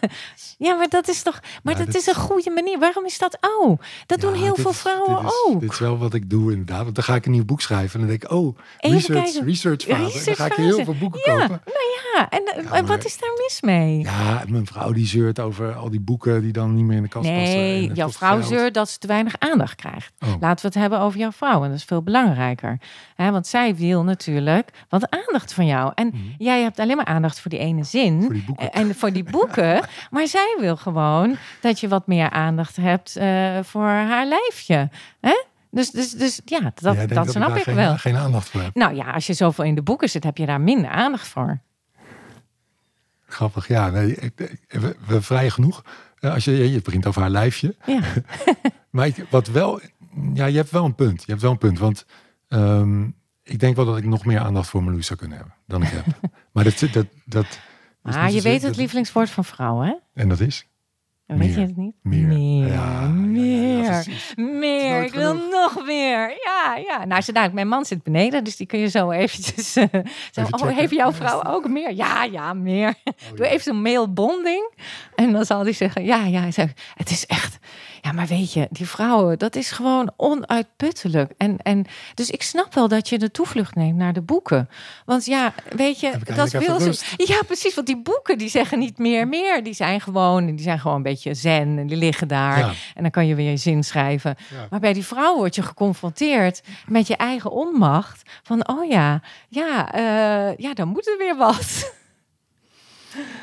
[0.57, 1.39] ja, maar dat is toch.
[1.63, 2.79] Maar Ja, dat, dit- is een goede manier.
[2.79, 3.37] Waarom is dat?
[3.59, 5.59] Oh, dat Ja, doen heel dit veel vrouwen dit is, ook.
[5.61, 6.83] Dit is wel wat ik doe inderdaad.
[6.83, 7.93] Want dan ga ik een nieuw boek schrijven.
[7.93, 9.45] En dan denk ik, oh, Even research, kijken.
[9.45, 10.25] research fase.
[10.25, 11.39] Dan ga ik heel veel boeken Ja.
[11.47, 11.61] kopen.
[12.15, 13.99] Ja, en, eh, Ja, wat is daar mis mee?
[13.99, 17.09] Ja, mijn vrouw die zeurt over al die boeken die dan niet meer in de
[17.09, 17.45] kast passen.
[17.45, 20.13] en Nee, jouw vrouw zeurt dat ze weinig aandacht krijgt.
[20.19, 20.29] Oh.
[20.39, 21.63] Laten we het hebben over jouw vrouw.
[21.63, 22.79] En dat is veel belangrijker.
[23.15, 25.91] Hè, want zij wil natuurlijk wat aandacht van jou.
[25.95, 26.17] En Mhm.
[26.37, 28.21] jij hebt alleen maar aandacht voor die ene zin.
[28.21, 28.71] Voor die boeken.
[28.71, 29.83] En voor die boeken.
[30.11, 34.89] maar zij wil gewoon dat je wat meer aandacht hebt eh, voor haar lijfje.
[35.73, 37.97] Dus, dus, dus ja, dat, ik snap ik geen, wel.
[37.97, 38.75] geen aandacht voor heb.
[38.75, 41.59] Nou ja, als je zoveel in de boeken zit, heb je daar minder aandacht voor.
[43.27, 43.89] Grappig, ja.
[43.89, 45.83] Nee, ik, ik- we, we vrij genoeg.
[46.21, 47.75] Eh, Als je, je begint over haar lijfje.
[47.85, 48.01] Ja.
[48.89, 49.79] Maar ik, wat wel,
[50.33, 51.21] ja, je hebt wel een punt.
[51.21, 52.05] Je hebt wel een punt, want
[52.47, 53.03] ehm,
[53.43, 55.89] ik denk wel dat ik nog meer aandacht voor Marloes zou kunnen hebben dan ik
[55.89, 56.05] heb.
[56.53, 57.45] maar dat, dat, dat
[58.03, 59.93] is Maar je weet het lievelingswoord van vrouwen, hè?
[60.13, 60.67] En dat is
[61.37, 61.59] Weet Meer.
[61.59, 61.95] je het niet?
[62.01, 62.27] meer.
[62.27, 62.67] Meer.
[62.67, 64.05] Ja, meer.
[64.35, 66.39] Meer, ik wil nog meer.
[66.43, 67.05] Ja, ja.
[67.05, 69.75] Nou, ze dadelijk, mijn man zit beneden, dus die kun je zo eventjes...
[69.75, 69.85] eh,
[70.31, 71.93] zo, oh, heeft jouw vrouw ook meer?
[71.93, 72.93] Ja, ja, meer.
[73.03, 74.73] Oh, Doe even zo'n mailbonding.
[75.15, 76.39] En dan zal die zeggen, ja, ja.
[76.41, 77.59] Hij het is echt...
[78.01, 81.33] Ja, maar weet je, die vrouwen, dat is gewoon onuitputtelijk.
[81.37, 84.69] En, en, dus ik snap wel dat je de toevlucht neemt naar de boeken.
[85.05, 87.05] Want ja, weet je, dat wil even ze...
[87.17, 89.63] Ja, precies, want die boeken, die zeggen niet meer, meer.
[89.63, 92.57] Die zijn gewoon, die zijn gewoon een beetje zen en die liggen daar.
[92.57, 92.71] Ja.
[92.95, 94.35] En dan kan je weer je zin schrijven.
[94.49, 94.67] Ja.
[94.69, 98.29] Maar bij die vrouw word je geconfronteerd met je eigen onmacht.
[98.43, 101.93] Van, oh ja, ja, eh, ja, dan moet er weer wat.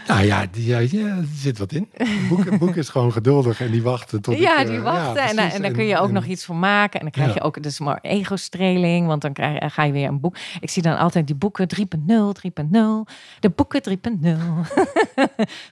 [0.07, 1.89] Nou ja, die, ja, ja, er zit wat in.
[1.97, 4.83] Een boek, een boek is gewoon geduldig en die wachten tot ja, ik, die eh,
[4.83, 5.23] wachten.
[5.23, 6.93] en, dan- en dan kun je ook en- nog iets van maken.
[6.99, 7.35] En dan krijg Ja.
[7.35, 9.07] je ook dus maar ego-streling.
[9.07, 10.37] Want dan krijg, ga je weer een boek.
[10.61, 13.07] Ik zie dan altijd die boeken 3.0, 3.0.
[13.41, 13.97] De boeken 3.0.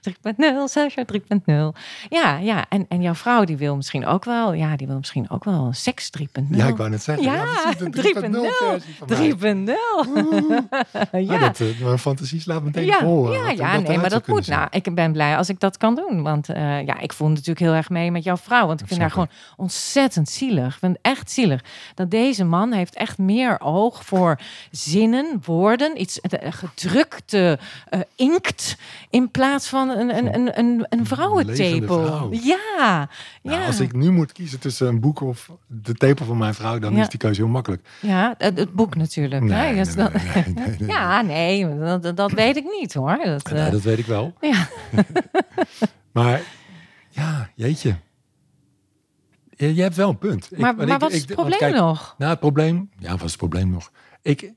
[0.01, 1.79] 3.0, Sasha 3.0.
[2.09, 2.65] Ja, ja.
[2.69, 4.53] En, en jouw vrouw die wil misschien ook wel.
[4.53, 6.43] Ja, die wil misschien ook wel seks 3.0.
[6.49, 7.23] Ja, ik wou net zeggen.
[7.25, 8.31] Ja, precies, de 3.0.
[8.31, 8.39] 3.0
[8.69, 8.95] versie
[9.37, 9.75] van mij.
[9.75, 10.07] 3.0.
[11.11, 11.29] Oeh.
[11.31, 11.39] ja.
[11.39, 13.33] Dat, eh, mijn fantasie slaat meteen vol.
[13.33, 14.47] eh, ja, ja, nee, maar dat moet.
[14.47, 16.21] Nou, ik ben blij als ik dat kan doen.
[16.23, 18.67] Want eh, ja, ik voel natuurlijk heel erg mee met jouw vrouw.
[18.67, 20.73] Want ik vind haar gewoon ontzettend zielig.
[20.73, 21.63] Ik vind het echt zielig.
[21.95, 24.39] Dat deze man heeft echt meer oog voor
[24.71, 26.01] zinnen, woorden.
[26.01, 27.59] Iets eh, gedrukte
[27.89, 28.75] eh, inkt.
[29.09, 32.05] In plaats van een, een, een, een, een vrouwentepel.
[32.05, 32.29] vrouw.
[32.31, 33.09] Ja,
[33.43, 33.65] Nou, ja.
[33.65, 36.95] Als ik nu moet kiezen tussen een boek of de tepel van mijn vrouw, dan
[36.95, 37.01] Ja.
[37.01, 37.87] is die keuze heel makkelijk.
[38.01, 39.43] ja het, het boek natuurlijk.
[39.43, 39.83] Nee, hè.
[40.87, 43.17] Ja, nee, dat, dat weet ik niet hoor.
[43.23, 44.33] Dat, eh, dat weet ik wel.
[44.41, 44.67] ja.
[46.11, 46.41] Maar
[47.09, 47.95] ja, jeetje.
[49.49, 50.51] Je, je hebt wel een punt.
[50.51, 52.15] Ik- Maar, want maar ik- wat is het probleem kijk, nog?
[52.17, 52.89] Nou, het probleem...
[52.99, 53.91] Ja, wat is het probleem nog?
[54.21, 54.51] Ik,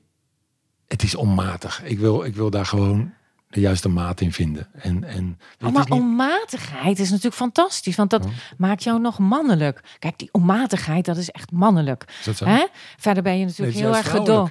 [0.87, 1.83] het is onmatig.
[1.83, 3.13] Ik wil, ik wil daar gewoon
[3.49, 4.67] de juiste maat in vinden.
[4.73, 8.31] En, en Oh, maar niet- onmatigheid is natuurlijk fantastisch, want dat Oh.
[8.57, 9.81] maakt jou nog mannelijk.
[9.99, 12.05] Kijk, die onmatigheid, dat is echt mannelijk.
[12.25, 12.69] is dat?
[12.97, 14.49] Verder ben je natuurlijk heel erg gedo.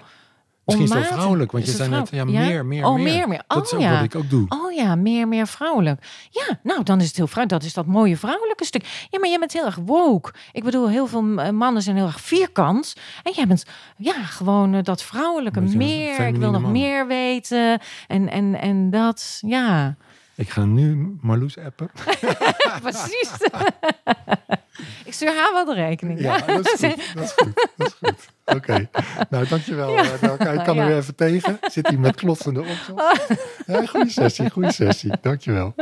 [0.79, 3.03] Misschien is het wel vrouwelijk, want je zei net, ja, meer, meer, oh, meer.
[3.03, 3.43] meer, meer.
[3.47, 3.95] Dat is Oh, ook ja.
[3.95, 4.47] wat ik ook doe.
[4.49, 6.07] Oh ja, meer, meer vrouwelijk.
[6.31, 7.63] Ja, nou, dan is het heel vrouwelijk.
[7.63, 9.07] Dat is dat mooie vrouwelijke stuk.
[9.11, 10.33] Ja, maar jij bent heel erg woke.
[10.53, 12.95] Ik bedoel, heel veel eh, mannen zijn heel erg vierkant.
[13.23, 13.65] En jij bent,
[13.97, 15.61] ja, gewoon eh, dat vrouwelijke.
[15.61, 16.73] Meer, ik wil nog man.
[16.73, 17.81] meer weten.
[18.07, 19.97] En, en, en dat, ja.
[20.41, 21.91] Ik ga nu Marloes appen.
[22.83, 23.31] Precies.
[25.09, 26.21] ik stuur haar wel de rekening.
[26.21, 27.15] Ja, Ja, dat is goed.
[27.15, 27.69] Dat is goed.
[27.77, 28.29] Dat is goed.
[28.57, 28.89] Oké.
[29.31, 29.91] Nou, dankjewel.
[29.91, 30.03] Ja.
[30.03, 30.31] Ja.
[30.33, 30.87] Ik kan er Ja.
[30.87, 31.59] weer even tegen.
[31.71, 33.03] Zit hij met klotsende oksels.
[33.67, 34.51] Ja, goede sessie.
[34.51, 35.13] Goede sessie.
[35.21, 35.75] Dankjewel.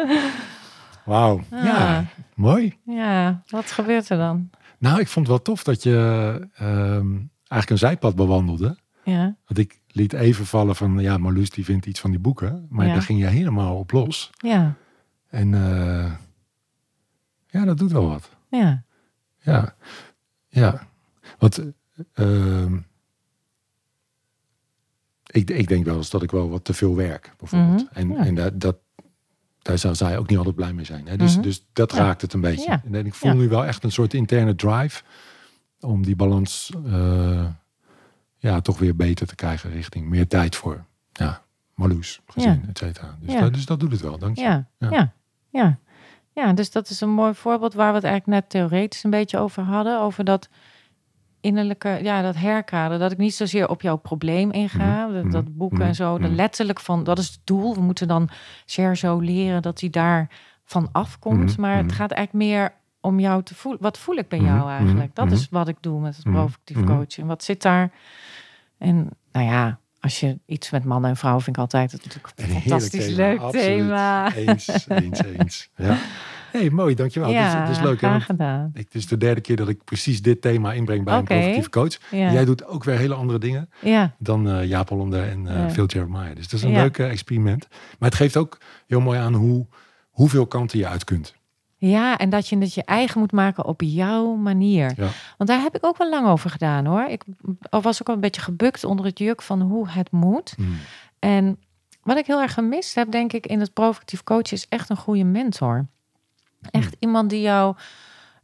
[1.05, 1.41] Wauw.
[1.51, 2.05] Ja, Ah.
[2.35, 2.79] mooi.
[2.85, 4.51] Ja, wat gebeurt er dan?
[4.79, 5.97] Nou, ik vond het wel tof dat je
[6.55, 7.13] ehm,
[7.49, 8.79] eigenlijk een zijpad bewandelde.
[9.05, 12.67] Ja, Want ik liet even vallen van, ja, Marloes die vindt iets van die boeken.
[12.71, 12.93] Maar Ja.
[12.93, 14.31] daar ging je helemaal op los.
[14.39, 14.75] ja,
[15.29, 16.13] En eh,
[17.47, 18.31] ja, dat doet wel wat.
[18.51, 18.85] ja.
[19.41, 19.75] Ja,
[20.49, 20.87] ja.
[21.39, 21.63] Want
[22.13, 22.77] ehm,
[25.27, 27.83] ik, ik denk wel eens dat ik wel wat te veel werk, bijvoorbeeld.
[27.91, 28.17] Mhm, En, ja.
[28.25, 28.77] en dat, dat,
[29.63, 31.07] daar zou zij ook niet altijd blij mee zijn.
[31.09, 31.17] Hè?
[31.17, 31.43] Dus, Mhm.
[31.43, 31.99] dus dat Ja.
[31.99, 32.81] raakt het een beetje.
[32.93, 35.03] En ik voel nu wel echt een soort interne drive
[35.81, 37.47] om die balans eh,
[38.39, 41.43] ja, toch weer beter te krijgen richting meer tijd voor ja,
[41.75, 43.17] Marloes, gezin, et cetera.
[43.21, 43.41] Dus, Ja.
[43.41, 44.43] dat, dus dat doet het wel, dank je.
[44.43, 45.13] Ja, Ja.
[45.51, 45.79] ja,
[46.33, 46.53] ja.
[46.53, 49.63] Dus dat is een mooi voorbeeld waar we het eigenlijk net theoretisch een beetje over
[49.63, 50.01] hadden.
[50.01, 50.49] Over dat
[51.41, 52.99] innerlijke, ja, dat herkader.
[52.99, 55.07] Dat ik niet zozeer op jouw probleem inga.
[55.07, 56.19] Mhm, Dat, dat mhm, boeken mhm, en zo.
[56.19, 56.35] De mhm.
[56.35, 57.75] letterlijk van, dat is het doel.
[57.75, 58.29] We moeten dan
[58.65, 60.29] Sergio leren dat hij daar
[60.65, 61.51] van afkomt.
[61.51, 61.95] Mhm, maar het mhm.
[61.95, 63.83] gaat eigenlijk meer om jou te voelen.
[63.83, 65.15] Wat voel ik bij Mhm, jou eigenlijk?
[65.15, 65.35] Dat mhm.
[65.35, 66.87] is wat ik doe met het Mhm, provocatief mhm.
[66.87, 67.27] coachen.
[67.27, 67.91] Wat zit daar?
[68.79, 72.33] En nou ja, als je iets met mannen en vrouwen vind ik altijd het natuurlijk
[72.37, 73.65] Een fantastisch thema, leuk absoluut.
[73.67, 74.35] thema.
[74.35, 75.69] Eens, eens, eens.
[75.77, 75.97] Ja.
[76.53, 77.31] hey, mooi, dankjewel.
[77.31, 77.99] ja, het, is, het is leuk.
[77.99, 78.71] Graag gedaan.
[78.75, 81.21] Het is de derde keer dat ik precies dit thema inbreng bij Oké.
[81.23, 81.97] een provocatieve coach.
[82.21, 85.71] Ja, Jij doet ook weer hele andere dingen ja, dan eh Jaap Hollander en Ja.
[85.71, 86.35] Phil Jeremiah.
[86.37, 87.69] Dus dat is een leuk experiment.
[87.99, 89.67] Maar het geeft ook heel mooi aan hoe,
[90.11, 91.35] hoeveel kanten je uit kunt.
[91.81, 94.93] Ja, en dat je het je eigen moet maken op jouw manier.
[94.97, 95.09] Ja.
[95.37, 97.05] Want daar heb ik ook wel lang over gedaan hoor.
[97.09, 97.23] Ik
[97.71, 100.53] was ook wel een beetje gebukt onder het juk van hoe het moet.
[100.57, 100.77] Hmm.
[101.19, 101.59] En
[102.03, 104.97] wat ik heel erg gemist heb, denk ik, in het provocatief coachen, is echt een
[104.97, 105.87] goede mentor.
[106.71, 107.77] Echt iemand die jou.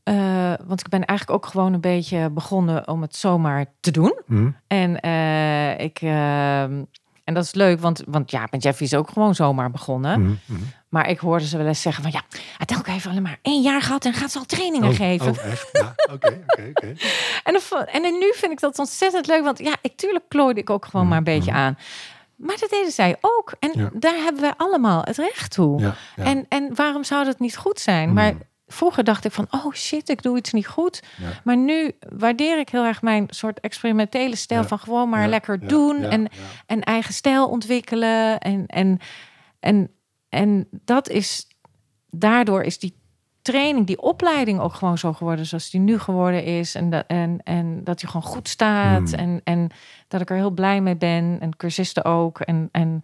[0.03, 4.21] eh, want ik ben eigenlijk ook gewoon een beetje begonnen om het zomaar te doen.
[4.27, 4.57] Hmm.
[4.67, 5.99] En eh, ik.
[6.01, 6.83] ehm,
[7.25, 10.15] en dat is leuk, want, want ja, met Jeffy is ook gewoon zomaar begonnen.
[10.15, 10.39] Hmm.
[10.47, 10.59] Hmm.
[10.95, 12.23] Maar ik hoorde ze wel eens zeggen van ja,
[12.59, 15.31] Adelke heeft alleen maar één jaar gehad en gaat ze al trainingen Oh, geven.
[15.31, 15.69] oh, echt?
[15.73, 16.95] Ja, oké, oké, oké.
[17.93, 21.03] En, nu vind ik dat ontzettend leuk, want ja, ik, tuurlijk klooide ik ook gewoon
[21.03, 21.57] Mm, maar een beetje mm.
[21.57, 21.79] aan.
[22.37, 23.53] Maar dat deden zij ook.
[23.59, 23.91] En Ja.
[23.93, 25.81] daar hebben wij allemaal het recht toe.
[25.81, 26.25] Ja, ja.
[26.25, 28.09] En, en waarom zou dat niet goed zijn?
[28.09, 28.15] Mm.
[28.15, 28.35] Maar
[28.67, 31.03] vroeger dacht ik van, oh shit, ik doe iets niet goed.
[31.45, 36.03] Maar nu waardeer ik heel erg mijn soort experimentele stijl van gewoon maar lekker doen.
[36.03, 36.29] en,
[36.67, 38.39] en eigen stijl ontwikkelen.
[38.39, 38.99] En, en,
[39.61, 39.91] en,
[40.35, 41.49] en dat is,
[42.11, 42.95] daardoor is die
[43.45, 46.75] training, die opleiding ook gewoon zo geworden zoals die nu geworden is.
[46.75, 49.11] En, dat en, en dat je gewoon goed staat.
[49.11, 49.19] Hmm.
[49.19, 49.71] En, en
[50.09, 51.37] dat ik er heel blij mee ben.
[51.41, 52.41] En cursisten ook.
[52.41, 53.03] En, en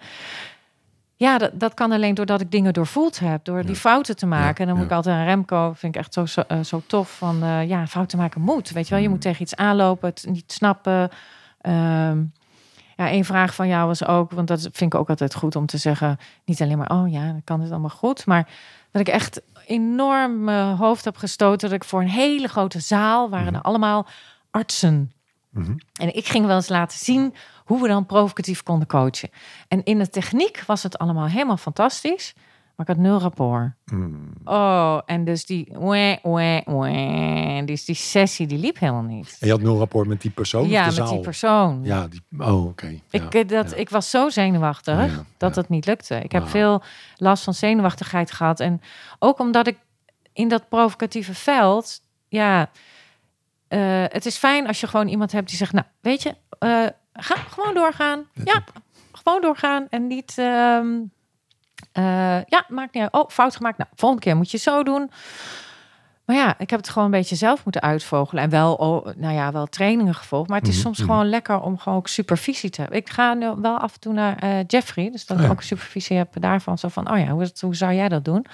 [1.16, 3.44] ja, dat, dat kan alleen doordat ik dingen doorvoeld heb.
[3.44, 4.54] Door die fouten te maken.
[4.54, 4.90] Ja, en dan moet ja.
[4.90, 7.10] ik altijd aan Remco, vind ik echt zo, zo, eh, zo tof.
[7.16, 8.70] Van eh, ja, fouten maken moet.
[8.70, 11.10] Weet je wel, je moet tegen iets aanlopen, het niet snappen.
[11.60, 12.22] Ehm,
[13.00, 15.66] ja, een vraag van jou was ook, want dat vind ik ook altijd goed om
[15.66, 16.18] te zeggen.
[16.44, 18.26] Niet alleen maar, oh ja, dan kan het allemaal goed.
[18.26, 18.48] Maar
[18.90, 21.68] dat ik echt enorm mijn hoofd heb gestoten.
[21.68, 24.06] Dat ik voor een hele grote zaal waren er allemaal
[24.50, 25.12] artsen.
[25.50, 25.76] Mhm.
[26.00, 27.34] En ik ging wel eens laten zien
[27.64, 29.30] hoe we dan provocatief konden coachen.
[29.68, 32.34] En in de techniek was het allemaal helemaal fantastisch.
[32.80, 33.72] Maar ik had nul rapport.
[33.84, 34.32] Hmm.
[34.44, 39.36] Oh, en dus die, wee, wee, wee, dus die sessie die liep helemaal niet.
[39.40, 41.12] En je had nul rapport met die persoon ja, met zaal?
[41.12, 41.80] die persoon.
[41.84, 42.86] Ja, die, oh, oké.
[42.86, 43.00] Ja.
[43.10, 43.76] Ik, eh, dat, ja.
[43.76, 46.14] ik was zo zenuwachtig Ja, dat het niet lukte.
[46.14, 46.52] Ik heb Wauw.
[46.52, 46.82] veel
[47.16, 48.60] last van zenuwachtigheid gehad.
[48.60, 48.80] En
[49.18, 49.78] ook omdat ik
[50.32, 52.00] in dat provocatieve veld...
[52.28, 52.70] Ja,
[53.68, 55.72] eh, het is fijn als je gewoon iemand hebt die zegt...
[55.72, 58.24] Nou, weet je, eh, ga gewoon doorgaan.
[58.44, 58.64] Ja,
[59.12, 59.86] gewoon doorgaan.
[59.90, 60.34] En niet...
[60.38, 60.86] ehm,
[61.92, 63.12] eh, ja, maakt niet uit.
[63.12, 63.78] Oh, fout gemaakt.
[63.78, 65.10] Nou, volgende keer moet je zo doen.
[66.24, 68.42] Maar ja, ik heb het gewoon een beetje zelf moeten uitvogelen.
[68.42, 70.48] En wel, oh, nou ja, wel trainingen gevolgd.
[70.48, 71.08] Maar het is Mhm, soms mhm.
[71.08, 72.98] gewoon lekker om gewoon ook supervisie te hebben.
[72.98, 75.10] Ik ga nu wel af en toe naar eh, Jeffrey.
[75.10, 76.78] Dus dat Oh ik ook supervisie heb daarvan.
[76.78, 78.46] Zo van, oh ja, hoe, hoe zou jij dat doen?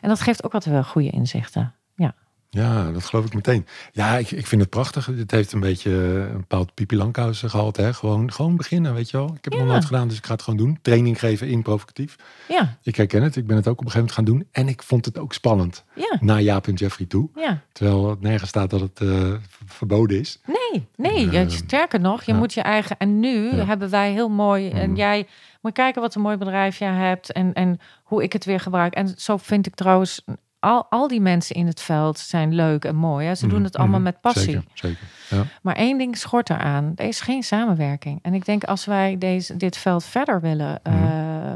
[0.00, 1.74] En dat geeft ook altijd wel goede inzichten.
[1.94, 2.14] Ja.
[2.52, 3.66] Ja, dat geloof ik meteen.
[3.92, 5.06] Ja, ik, ik vind het prachtig.
[5.06, 5.90] Het heeft een beetje
[6.30, 7.76] een bepaald Pipi Langkous gehaald.
[7.76, 7.94] Hè?
[7.94, 9.26] Gewoon, gewoon beginnen, weet je wel.
[9.26, 9.72] Ik heb het nog Ja.
[9.72, 10.78] nooit gedaan, dus ik ga het gewoon doen.
[10.82, 12.16] Training geven in provocatief.
[12.48, 13.36] Ja, Ik herken het.
[13.36, 14.64] Ik ben het ook op een gegeven moment gaan doen.
[14.64, 15.84] En ik vond het ook spannend.
[15.94, 17.28] ja, Naar Jaap en Jeffrey toe.
[17.34, 17.60] ja.
[17.72, 19.32] Terwijl het nergens staat dat het eh,
[19.66, 20.40] verboden is.
[20.46, 21.30] Nee, nee.
[21.38, 22.38] Eh, sterker nog, je ja.
[22.38, 22.96] moet je eigen...
[22.98, 23.64] En nu Ja.
[23.64, 24.70] hebben wij heel mooi...
[24.70, 24.98] En Mhm.
[24.98, 25.26] jij
[25.60, 27.32] moet kijken wat een mooi bedrijf jij hebt.
[27.32, 28.94] En, en hoe ik het weer gebruik.
[28.94, 30.24] En zo vind ik trouwens...
[30.60, 33.26] Al, al die mensen in het veld zijn leuk en mooi.
[33.26, 33.34] Hè?
[33.34, 34.08] Ze doen Mhm, het allemaal mhm.
[34.08, 34.52] met passie.
[34.52, 35.06] Zeker, zeker.
[35.30, 35.44] Ja.
[35.62, 36.92] Maar één ding schort eraan.
[36.96, 38.18] Er is geen samenwerking.
[38.22, 40.92] En ik denk als wij deze, dit veld verder willen eh,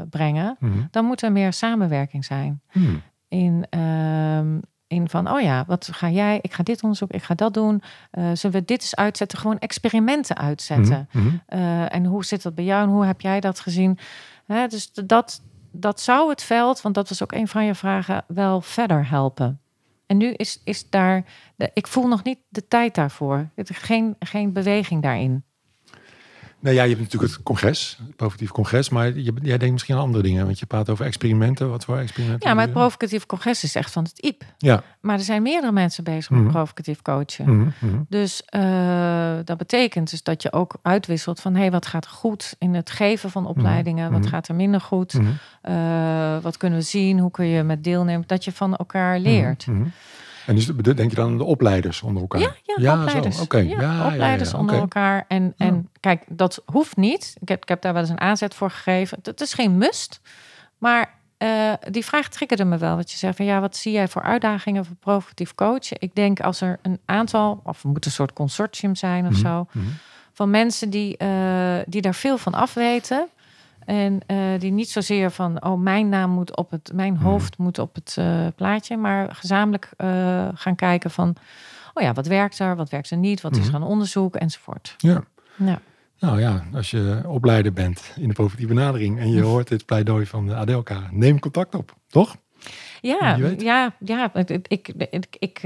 [0.09, 0.55] brengen...
[0.59, 0.79] Mhm.
[0.91, 2.61] dan moet er meer samenwerking zijn.
[2.71, 3.01] Hmm.
[3.27, 6.39] In, ehm, in van, oh ja, wat ga jij?
[6.41, 7.81] Ik ga dit onderzoeken, ik ga dat doen.
[8.11, 9.37] Eh, zullen we dit eens uitzetten?
[9.39, 11.09] Gewoon experimenten uitzetten.
[11.11, 11.35] Mhm, mhm.
[11.45, 13.97] Eh, en hoe zit dat bij jou en hoe heb jij dat gezien?
[14.45, 15.41] Hè, dus dat,
[15.79, 19.59] dat zou het veld, want dat was ook een van je vragen, wel verder helpen.
[20.05, 21.25] En nu is, is daar,
[21.73, 23.49] ik voel nog niet de tijd daarvoor.
[23.55, 25.43] Geen, geen beweging daarin.
[26.65, 28.89] Nou ja, je hebt natuurlijk het congres, het provocatief congres.
[28.89, 30.45] Maar je, jij denkt misschien aan andere dingen.
[30.45, 31.69] Want je praat over experimenten.
[31.69, 32.49] Wat voor experimenten?
[32.49, 34.43] Ja, maar het provocatief congres is echt van het IEP.
[34.57, 34.83] Ja.
[35.01, 36.51] Maar er zijn meerdere mensen bezig met Mhm.
[36.51, 37.57] provocatief coachen.
[37.57, 38.01] Mhm, mhm.
[38.09, 41.53] Dus eh, dat betekent dus dat je ook uitwisselt van...
[41.53, 44.11] hé, hey, wat gaat er goed in het geven van opleidingen?
[44.11, 44.29] Wat mhm.
[44.29, 45.13] gaat er minder goed?
[45.13, 45.25] Mhm.
[45.61, 47.19] Eh, wat kunnen we zien?
[47.19, 48.27] Hoe kun je met deelnemers...
[48.27, 49.65] dat je van elkaar leert.
[50.45, 52.41] En dus denk je dan aan de opleiders onder elkaar?
[52.41, 53.41] Ja, ja, Ja, opleiders.
[53.49, 55.25] Ja, Ja, ja, opleiders ja, onder elkaar.
[55.27, 57.35] En, en kijk, dat hoeft niet.
[57.41, 59.17] Ik heb, ik heb daar wel eens een aanzet voor gegeven.
[59.21, 60.21] Het is geen must.
[60.77, 62.95] Maar eh, die vraag triggerde me wel.
[62.95, 65.97] Wat je zegt van ja, wat zie jij voor uitdagingen voor provocatief coachen?
[65.99, 69.41] Ik denk als er een aantal, of het moet een soort consortium zijn of Mhm,
[69.41, 69.85] zo, mhm.
[70.33, 73.27] van mensen die, eh, die daar veel van afweten.
[73.85, 77.23] En eh, die niet zozeer van, oh, mijn naam moet op het, mijn Mhm.
[77.23, 81.35] hoofd moet op het eh, plaatje, maar gezamenlijk eh, gaan kijken van,
[81.93, 84.95] oh ja, wat werkt er, wat werkt er niet, wat is gaan onderzoeken enzovoort.
[84.97, 85.23] Ja.
[85.55, 85.79] Ja.
[86.19, 90.25] Nou ja, als je opleider bent in de provocatieve benadering en je hoort dit pleidooi
[90.25, 92.35] van de Adelka, neem contact op, toch?
[93.01, 94.33] Ja, ja, ja.
[94.33, 95.61] Ik, ik, ik, ik, ik,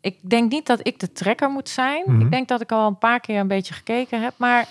[0.00, 2.02] ik denk niet dat ik de trekker moet zijn.
[2.06, 2.20] Mhm.
[2.20, 4.68] Ik denk dat ik al een paar keer een beetje gekeken heb, maar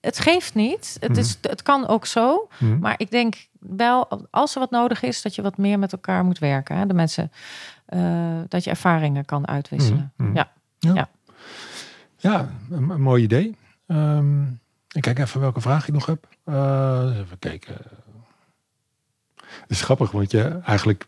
[0.00, 0.96] het geeft niet.
[1.00, 1.18] Het, Mhm.
[1.20, 2.48] is, het kan ook zo.
[2.58, 2.78] Mhm.
[2.78, 6.24] Maar ik denk wel, als er wat nodig is, dat je wat meer met elkaar
[6.24, 6.76] moet werken.
[6.76, 6.86] Hè?
[6.86, 7.32] De mensen,
[7.86, 10.12] eh, dat je ervaringen kan uitwisselen.
[10.16, 10.34] Mhm.
[10.36, 10.50] Ja.
[10.78, 11.08] Ja, Ja.
[12.16, 13.56] Ja, een, een mooi idee.
[13.86, 14.42] Ehm,
[14.92, 16.28] ik kijk even welke vraag ik nog heb.
[16.44, 17.76] Eh, even kijken.
[19.36, 21.06] Het is grappig, want je eigenlijk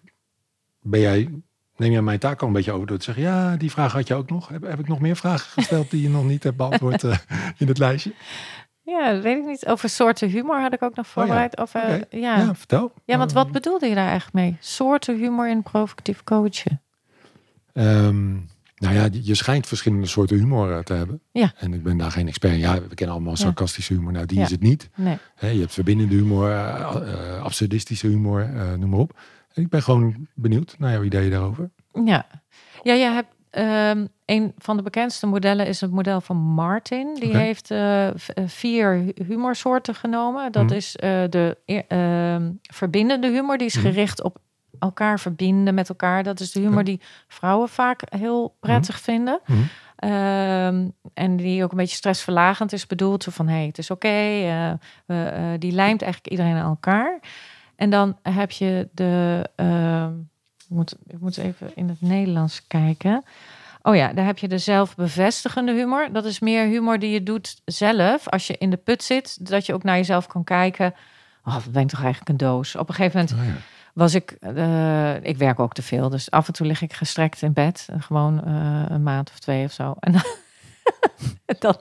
[0.81, 1.31] ben jij,
[1.77, 4.07] neem jij mijn taak al een beetje over door te zeggen, ja, die vraag had
[4.09, 4.49] je ook nog.
[4.49, 7.19] Heb, heb ik nog meer vragen gesteld die je nog niet hebt beantwoord eh,
[7.57, 8.15] in het lijstje?
[8.83, 9.67] Ja, dat weet ik niet.
[9.67, 11.61] Over soorten humor had ik ook nog voorbereid.
[11.61, 12.39] Of, eh, Oh ja.
[12.39, 12.93] Ja, vertel.
[13.05, 14.57] ja, want wat Ehm, bedoelde je daar eigenlijk mee?
[14.61, 16.81] Soorten humor in provocatief coachen.
[17.73, 18.33] Ehm,
[18.77, 21.21] nou ja, je schijnt verschillende soorten humor eh, te hebben.
[21.33, 21.53] Ja.
[21.59, 22.59] En ik ben daar geen expert in.
[22.59, 24.13] Ja, we kennen allemaal sarcastische humor.
[24.13, 24.45] Nou, die Ja.
[24.45, 24.91] is het niet.
[24.97, 25.19] Nee.
[25.41, 29.19] Je hebt verbindende humor, eh, absurdistische humor, noem maar op.
[29.55, 31.71] En ik ben gewoon benieuwd naar jouw ideeën daarover.
[32.05, 32.27] Ja,
[32.83, 37.15] ja je hebt ehm, een van de bekendste modellen is het model van Martin.
[37.15, 38.15] Die heeft eh, eh,
[38.47, 40.53] vier hu- humorsoorten genomen.
[40.53, 40.75] Dat Mhm.
[40.75, 43.87] is eh, de e- ehm, verbindende humor, die is Mhm.
[43.87, 44.39] gericht op
[44.79, 46.23] elkaar verbinden met elkaar.
[46.23, 49.41] Dat is de humor die vrouwen vaak heel prettig vinden.
[49.47, 49.59] Mhm.
[49.97, 53.23] Ehm, en die ook een beetje stressverlagend is bedoeld.
[53.23, 54.09] Zo van, hé, hey, het is oké.
[55.59, 57.21] die lijmt eigenlijk iedereen aan elkaar.
[57.77, 59.43] En dan heb je de...
[60.73, 63.25] ik, moet, ik moet even in het Nederlands kijken.
[63.83, 66.09] Oh ja, daar heb je de zelfbevestigende humor.
[66.13, 68.29] Dat is meer humor die je doet zelf.
[68.29, 70.95] Als je in de put zit, dat je ook naar jezelf kan kijken.
[71.45, 72.77] Oh, wat ben ik toch eigenlijk een doos?
[72.77, 73.61] Op een gegeven moment ja.
[73.93, 77.43] was ik, eh, ik werk ook te veel, dus af en toe lig ik gestrekt
[77.43, 79.95] in bed, gewoon eh, een maand of twee of zo.
[80.01, 80.23] En dan,
[81.59, 81.77] dan,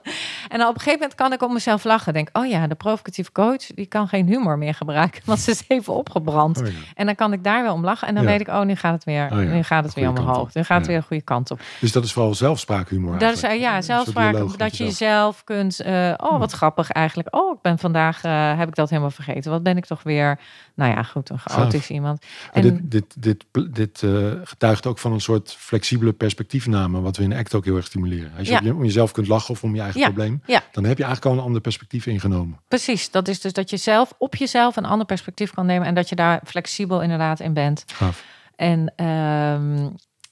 [0.50, 2.14] En op een gegeven moment kan ik op mezelf lachen.
[2.14, 5.22] Denk, oh ja, de provocatieve coach, die kan geen humor meer gebruiken.
[5.26, 6.60] Want ze is even opgebrand.
[6.62, 6.74] Oh ja.
[6.94, 8.08] En dan kan ik daar wel om lachen.
[8.08, 8.30] En dan Ja.
[8.30, 10.54] weet ik, oh, nu gaat het weer, Oh ja, nu gaat het weer omhoog.
[10.54, 11.60] Nu gaat het weer de goede kant op.
[11.80, 14.58] Dus dat is vooral zelfspraakhumor Dat is, eh, ja, zelfspraak.
[14.58, 15.44] Dat je jezelf.
[15.44, 17.36] kunt, eh, oh, wat grappig eigenlijk.
[17.36, 19.52] Oh, ik ben vandaag, eh, heb ik dat helemaal vergeten.
[19.52, 20.40] Wat ben ik toch weer,
[20.76, 22.26] nou ja, goed, een chaotisch iemand.
[22.52, 23.46] En dit dit, dit,
[23.76, 24.04] dit
[24.44, 28.32] getuigt ook van een soort flexibele perspectiefname, wat we in ACT ook heel erg stimuleren.
[28.38, 30.06] Als je om jezelf kunt lachen of om je eigen Ja.
[30.06, 30.64] probleem, Ja.
[30.72, 32.60] dan heb je eigenlijk al een ander perspectief ingenomen.
[32.68, 35.88] precies, dat is dus dat je zelf op jezelf een ander perspectief kan nemen.
[35.88, 37.84] En dat je daar flexibel inderdaad in bent.
[37.94, 38.24] Gaaf.
[38.56, 39.90] En, ehm,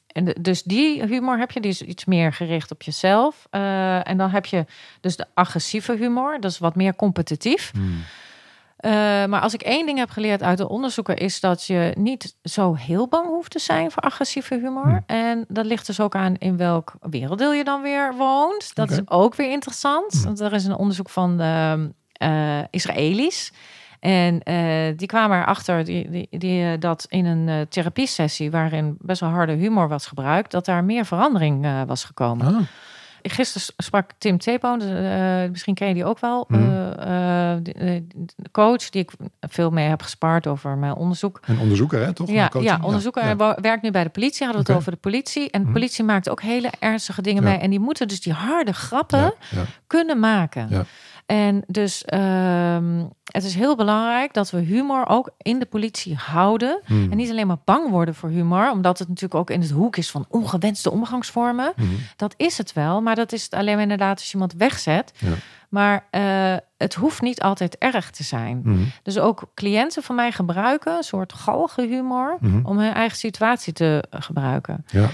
[0.08, 3.48] en dus die humor heb je, die is iets meer gericht op jezelf.
[3.50, 4.66] Eh, en dan heb je
[5.02, 7.72] dus de agressieve humor, dat is wat meer competitief.
[7.74, 8.04] Hmm.
[8.80, 8.92] Eh,
[9.26, 12.76] maar als ik één ding heb geleerd uit de onderzoeken, is dat je niet zo
[12.76, 15.04] heel bang hoeft te zijn voor agressieve humor.
[15.08, 15.14] Hm.
[15.14, 18.76] En dat ligt dus ook aan in welk werelddeel je dan weer woont.
[18.76, 20.14] Dat is ook weer interessant.
[20.14, 20.24] Hm.
[20.24, 23.52] Want er is een onderzoek van de eh, Israëli's.
[24.00, 29.22] En eh, die kwamen erachter die, die, die, dat in een eh, therapiesessie waarin best
[29.22, 32.56] wel harde humor was gebruikt, dat daar meer verandering was gekomen.
[32.56, 32.62] Ah,
[33.22, 36.46] Gisteren sprak Tim Tepoon, eh, misschien ken je die ook wel.
[36.48, 36.62] Mhm.
[36.64, 39.12] eh, eh, de, de coach die ik
[39.42, 41.40] veel mee heb gespaard over mijn onderzoek.
[41.46, 42.30] een onderzoeker, hè, toch?
[42.30, 43.28] Ja, ja, onderzoeker.
[43.38, 43.58] Ja.
[43.62, 44.46] Werkt nu bij de politie.
[44.46, 45.50] Hadden we het over de politie.
[45.52, 45.74] En de Mhm.
[45.74, 47.58] politie maakt ook hele ernstige dingen mee.
[47.58, 49.34] En die moeten dus die harde grappen
[49.88, 50.68] kunnen maken.
[50.70, 50.86] Ja.
[51.26, 56.82] En dus ehm, het is heel belangrijk dat we humor ook in de politie houden.
[56.86, 57.12] Hmm.
[57.12, 59.98] En niet alleen maar bang worden voor humor, omdat het natuurlijk ook in het hoek
[59.98, 61.74] is van ongewenste omgangsvormen.
[62.16, 65.12] Dat is het wel, maar dat is het alleen maar inderdaad als je iemand wegzet.
[65.18, 65.32] Ja.
[65.70, 68.60] Maar eh, het hoeft niet altijd erg te zijn.
[68.64, 68.92] Hmm.
[69.04, 72.66] Dus ook cliënten van mij gebruiken een soort galgenhumor Mhm.
[72.66, 74.86] om hun eigen situatie te eh, gebruiken.
[74.88, 75.10] Ja.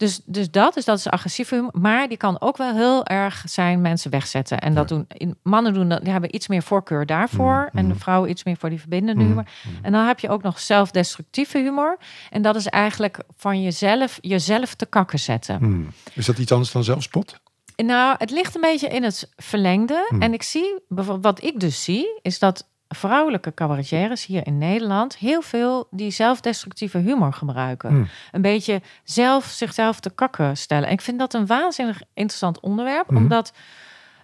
[0.00, 1.70] Dus, dus dat is, dat is agressieve humor.
[1.72, 4.58] Maar die kan ook wel heel erg zijn mensen wegzetten.
[4.58, 7.68] En dat doen in, mannen doen dat, die hebben iets meer voorkeur daarvoor.
[7.68, 9.44] Mhm, En de vrouwen iets meer voor die verbindende humor.
[9.82, 11.98] En dan heb je ook nog zelfdestructieve humor.
[12.30, 15.56] En dat is eigenlijk van jezelf, jezelf te kakken zetten.
[15.56, 15.88] Hmm.
[16.12, 17.40] Is dat iets anders dan zelfspot?
[17.76, 20.06] Nou, het ligt een beetje in het verlengde.
[20.08, 20.22] Hmm.
[20.22, 20.78] En ik zie,
[21.20, 26.98] wat ik dus zie, is dat vrouwelijke cabaretières hier in Nederland heel veel die zelfdestructieve
[26.98, 27.90] humor gebruiken.
[27.90, 28.08] Hmm.
[28.32, 30.86] Een beetje zelf zichzelf te kakken stellen.
[30.86, 33.16] En ik vind dat een waanzinnig interessant onderwerp, Mhm.
[33.22, 33.52] omdat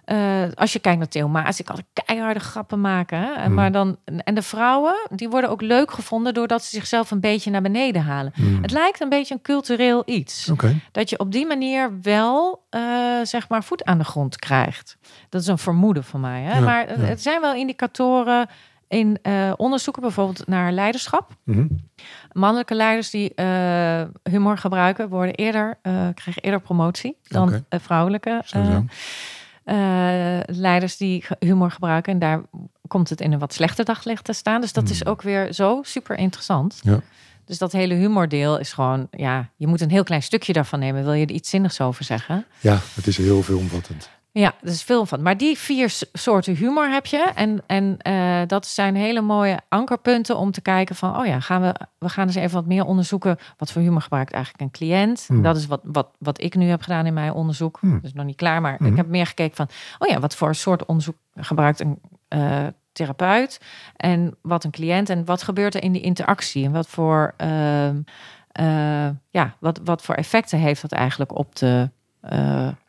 [0.07, 3.19] eh, als je kijkt naar Theo Maas, ik kan keiharde grappen maken.
[3.19, 3.43] Hè?
[3.43, 3.53] Hmm.
[3.53, 7.51] maar dan, en de vrouwen, die worden ook leuk gevonden doordat ze zichzelf een beetje
[7.51, 8.31] naar beneden halen.
[8.35, 8.61] Hmm.
[8.61, 10.49] Het lijkt een beetje een cultureel iets.
[10.91, 12.81] Dat je op die manier wel, eh,
[13.23, 14.97] zeg maar, voet aan de grond krijgt.
[15.29, 16.41] Dat is een vermoeden van mij.
[16.41, 16.53] Hè?
[16.57, 17.03] Ja, maar het- ja.
[17.03, 18.47] het zijn wel indicatoren
[18.87, 21.29] in eh, onderzoeken, bijvoorbeeld naar leiderschap.
[21.43, 21.67] Mhm.
[22.31, 23.31] Mannelijke leiders die
[24.23, 25.77] humor gebruiken, worden eerder,
[26.13, 28.41] krijgen eerder promotie dan eh, vrouwelijke
[29.67, 32.13] Eh, leiders die humor gebruiken.
[32.13, 32.41] En daar
[32.87, 34.61] komt het in een wat slechter daglicht te staan.
[34.61, 35.09] Dus dat is Hmm.
[35.11, 36.79] ook weer zo super interessant.
[36.83, 36.99] Ja.
[37.45, 41.03] Dus dat hele humordeel is gewoon, ja, je moet een heel klein stukje daarvan nemen.
[41.03, 42.45] Wil je er iets zinnigs over zeggen?
[42.59, 44.09] ja, het is heel veelomvattend.
[44.37, 45.21] Ja, er is veel van.
[45.21, 47.31] Maar die vier soorten humor heb je.
[47.35, 51.17] En, en eh, dat zijn hele mooie ankerpunten om te kijken van...
[51.17, 53.37] oh ja, gaan we, we gaan eens even wat meer onderzoeken...
[53.57, 55.25] wat voor humor gebruikt eigenlijk een cliënt.
[55.27, 55.41] Hmm.
[55.41, 57.79] Dat is wat, wat, wat ik nu heb gedaan in mijn onderzoek.
[58.01, 58.87] Dus nog niet klaar, maar Hmm.
[58.87, 59.67] ik heb meer gekeken van...
[59.99, 63.61] oh ja, wat voor soort onderzoek gebruikt een eh, therapeut...
[63.95, 66.65] en wat een cliënt en wat gebeurt er in die interactie...
[66.65, 68.01] en wat voor, ehm,
[68.51, 71.89] eh, ja, wat, wat voor effecten heeft dat eigenlijk op de...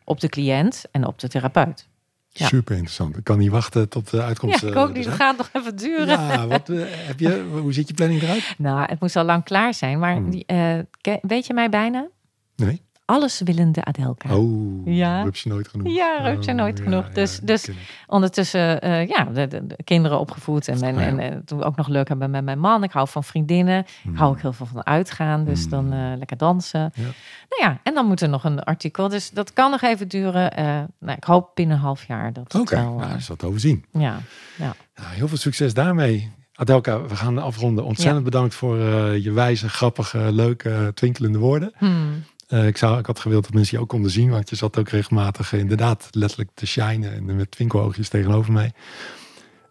[0.08, 1.88] op de cliënt en op de therapeut.
[2.28, 2.46] Ja.
[2.46, 3.16] Super interessant.
[3.16, 4.60] Ik kan niet wachten tot de uitkomst.
[4.60, 4.96] Ja, ik eh, ook niet.
[4.96, 5.16] Het zijn.
[5.16, 6.06] gaat nog even duren.
[6.06, 8.54] Ja, wat, eh, heb je, hoe ziet je planning eruit?
[8.58, 9.98] Nou, het moest al lang klaar zijn.
[9.98, 10.30] Maar Hmm.
[10.30, 10.78] die, eh,
[11.22, 12.08] weet je mij bijna?
[12.56, 12.82] Nee.
[13.08, 14.36] Alles willende Adelka.
[14.36, 15.22] Oh, Ja.
[15.22, 15.94] rupsje nooit genoeg.
[15.94, 17.06] Ja, rupsje Oh, nooit ja, genoeg.
[17.06, 17.68] ja, Dus- dat dus-.
[18.06, 20.68] Ondertussen, eh, ja, de, de- de kinderen opgevoed.
[20.68, 21.18] En, en, Oh ja.
[21.18, 22.82] en, toen ook nog leuk hebben met mijn man.
[22.84, 23.84] Ik hou van vriendinnen.
[24.02, 24.12] Hmm.
[24.12, 25.44] Ik hou ook heel veel van uitgaan.
[25.44, 25.70] Dus Hmm.
[25.70, 26.80] dan eh, lekker dansen.
[26.94, 27.02] Ja.
[27.48, 29.08] Nou ja, en dan moet er nog een artikel.
[29.08, 30.52] Dus dat kan nog even duren.
[30.56, 30.64] Eh,
[30.98, 32.94] nou, ik hoop binnen een half jaar dat het Oké, wel...
[32.94, 33.84] nou, eh, is dat te overzien.
[33.92, 34.18] ja.
[34.56, 36.32] Nou, heel veel succes daarmee.
[36.54, 37.84] Adelka, we gaan afronden.
[37.84, 38.76] Ontzettend bedankt voor
[39.22, 41.72] je wijze, grappige, leuke, twinkelende woorden.
[41.76, 42.24] Hmm.
[42.48, 44.78] Eh, ik, zou, ik had gewild dat mensen je ook konden zien, want je zat
[44.78, 48.72] ook regelmatig inderdaad letterlijk te shinen en met twinkeloogjes tegenover mij.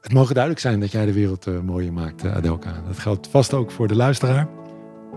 [0.01, 2.81] Het mogen duidelijk zijn dat jij de wereld eh, mooier maakt, eh, Adelka.
[2.87, 4.47] Dat geldt vast ook voor de luisteraar.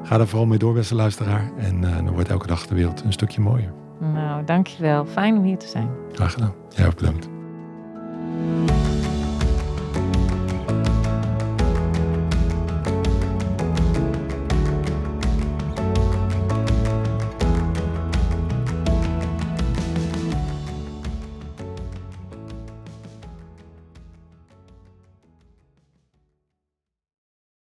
[0.02, 1.50] Ga daar vooral mee door, beste luisteraar.
[1.58, 3.72] En dan wordt elke dag de wereld een stukje mooier.
[4.00, 5.06] Nou, dankjewel.
[5.06, 5.90] Fijn om hier te zijn.
[6.12, 6.54] Graag gedaan.
[6.68, 7.28] Jij ook bedankt.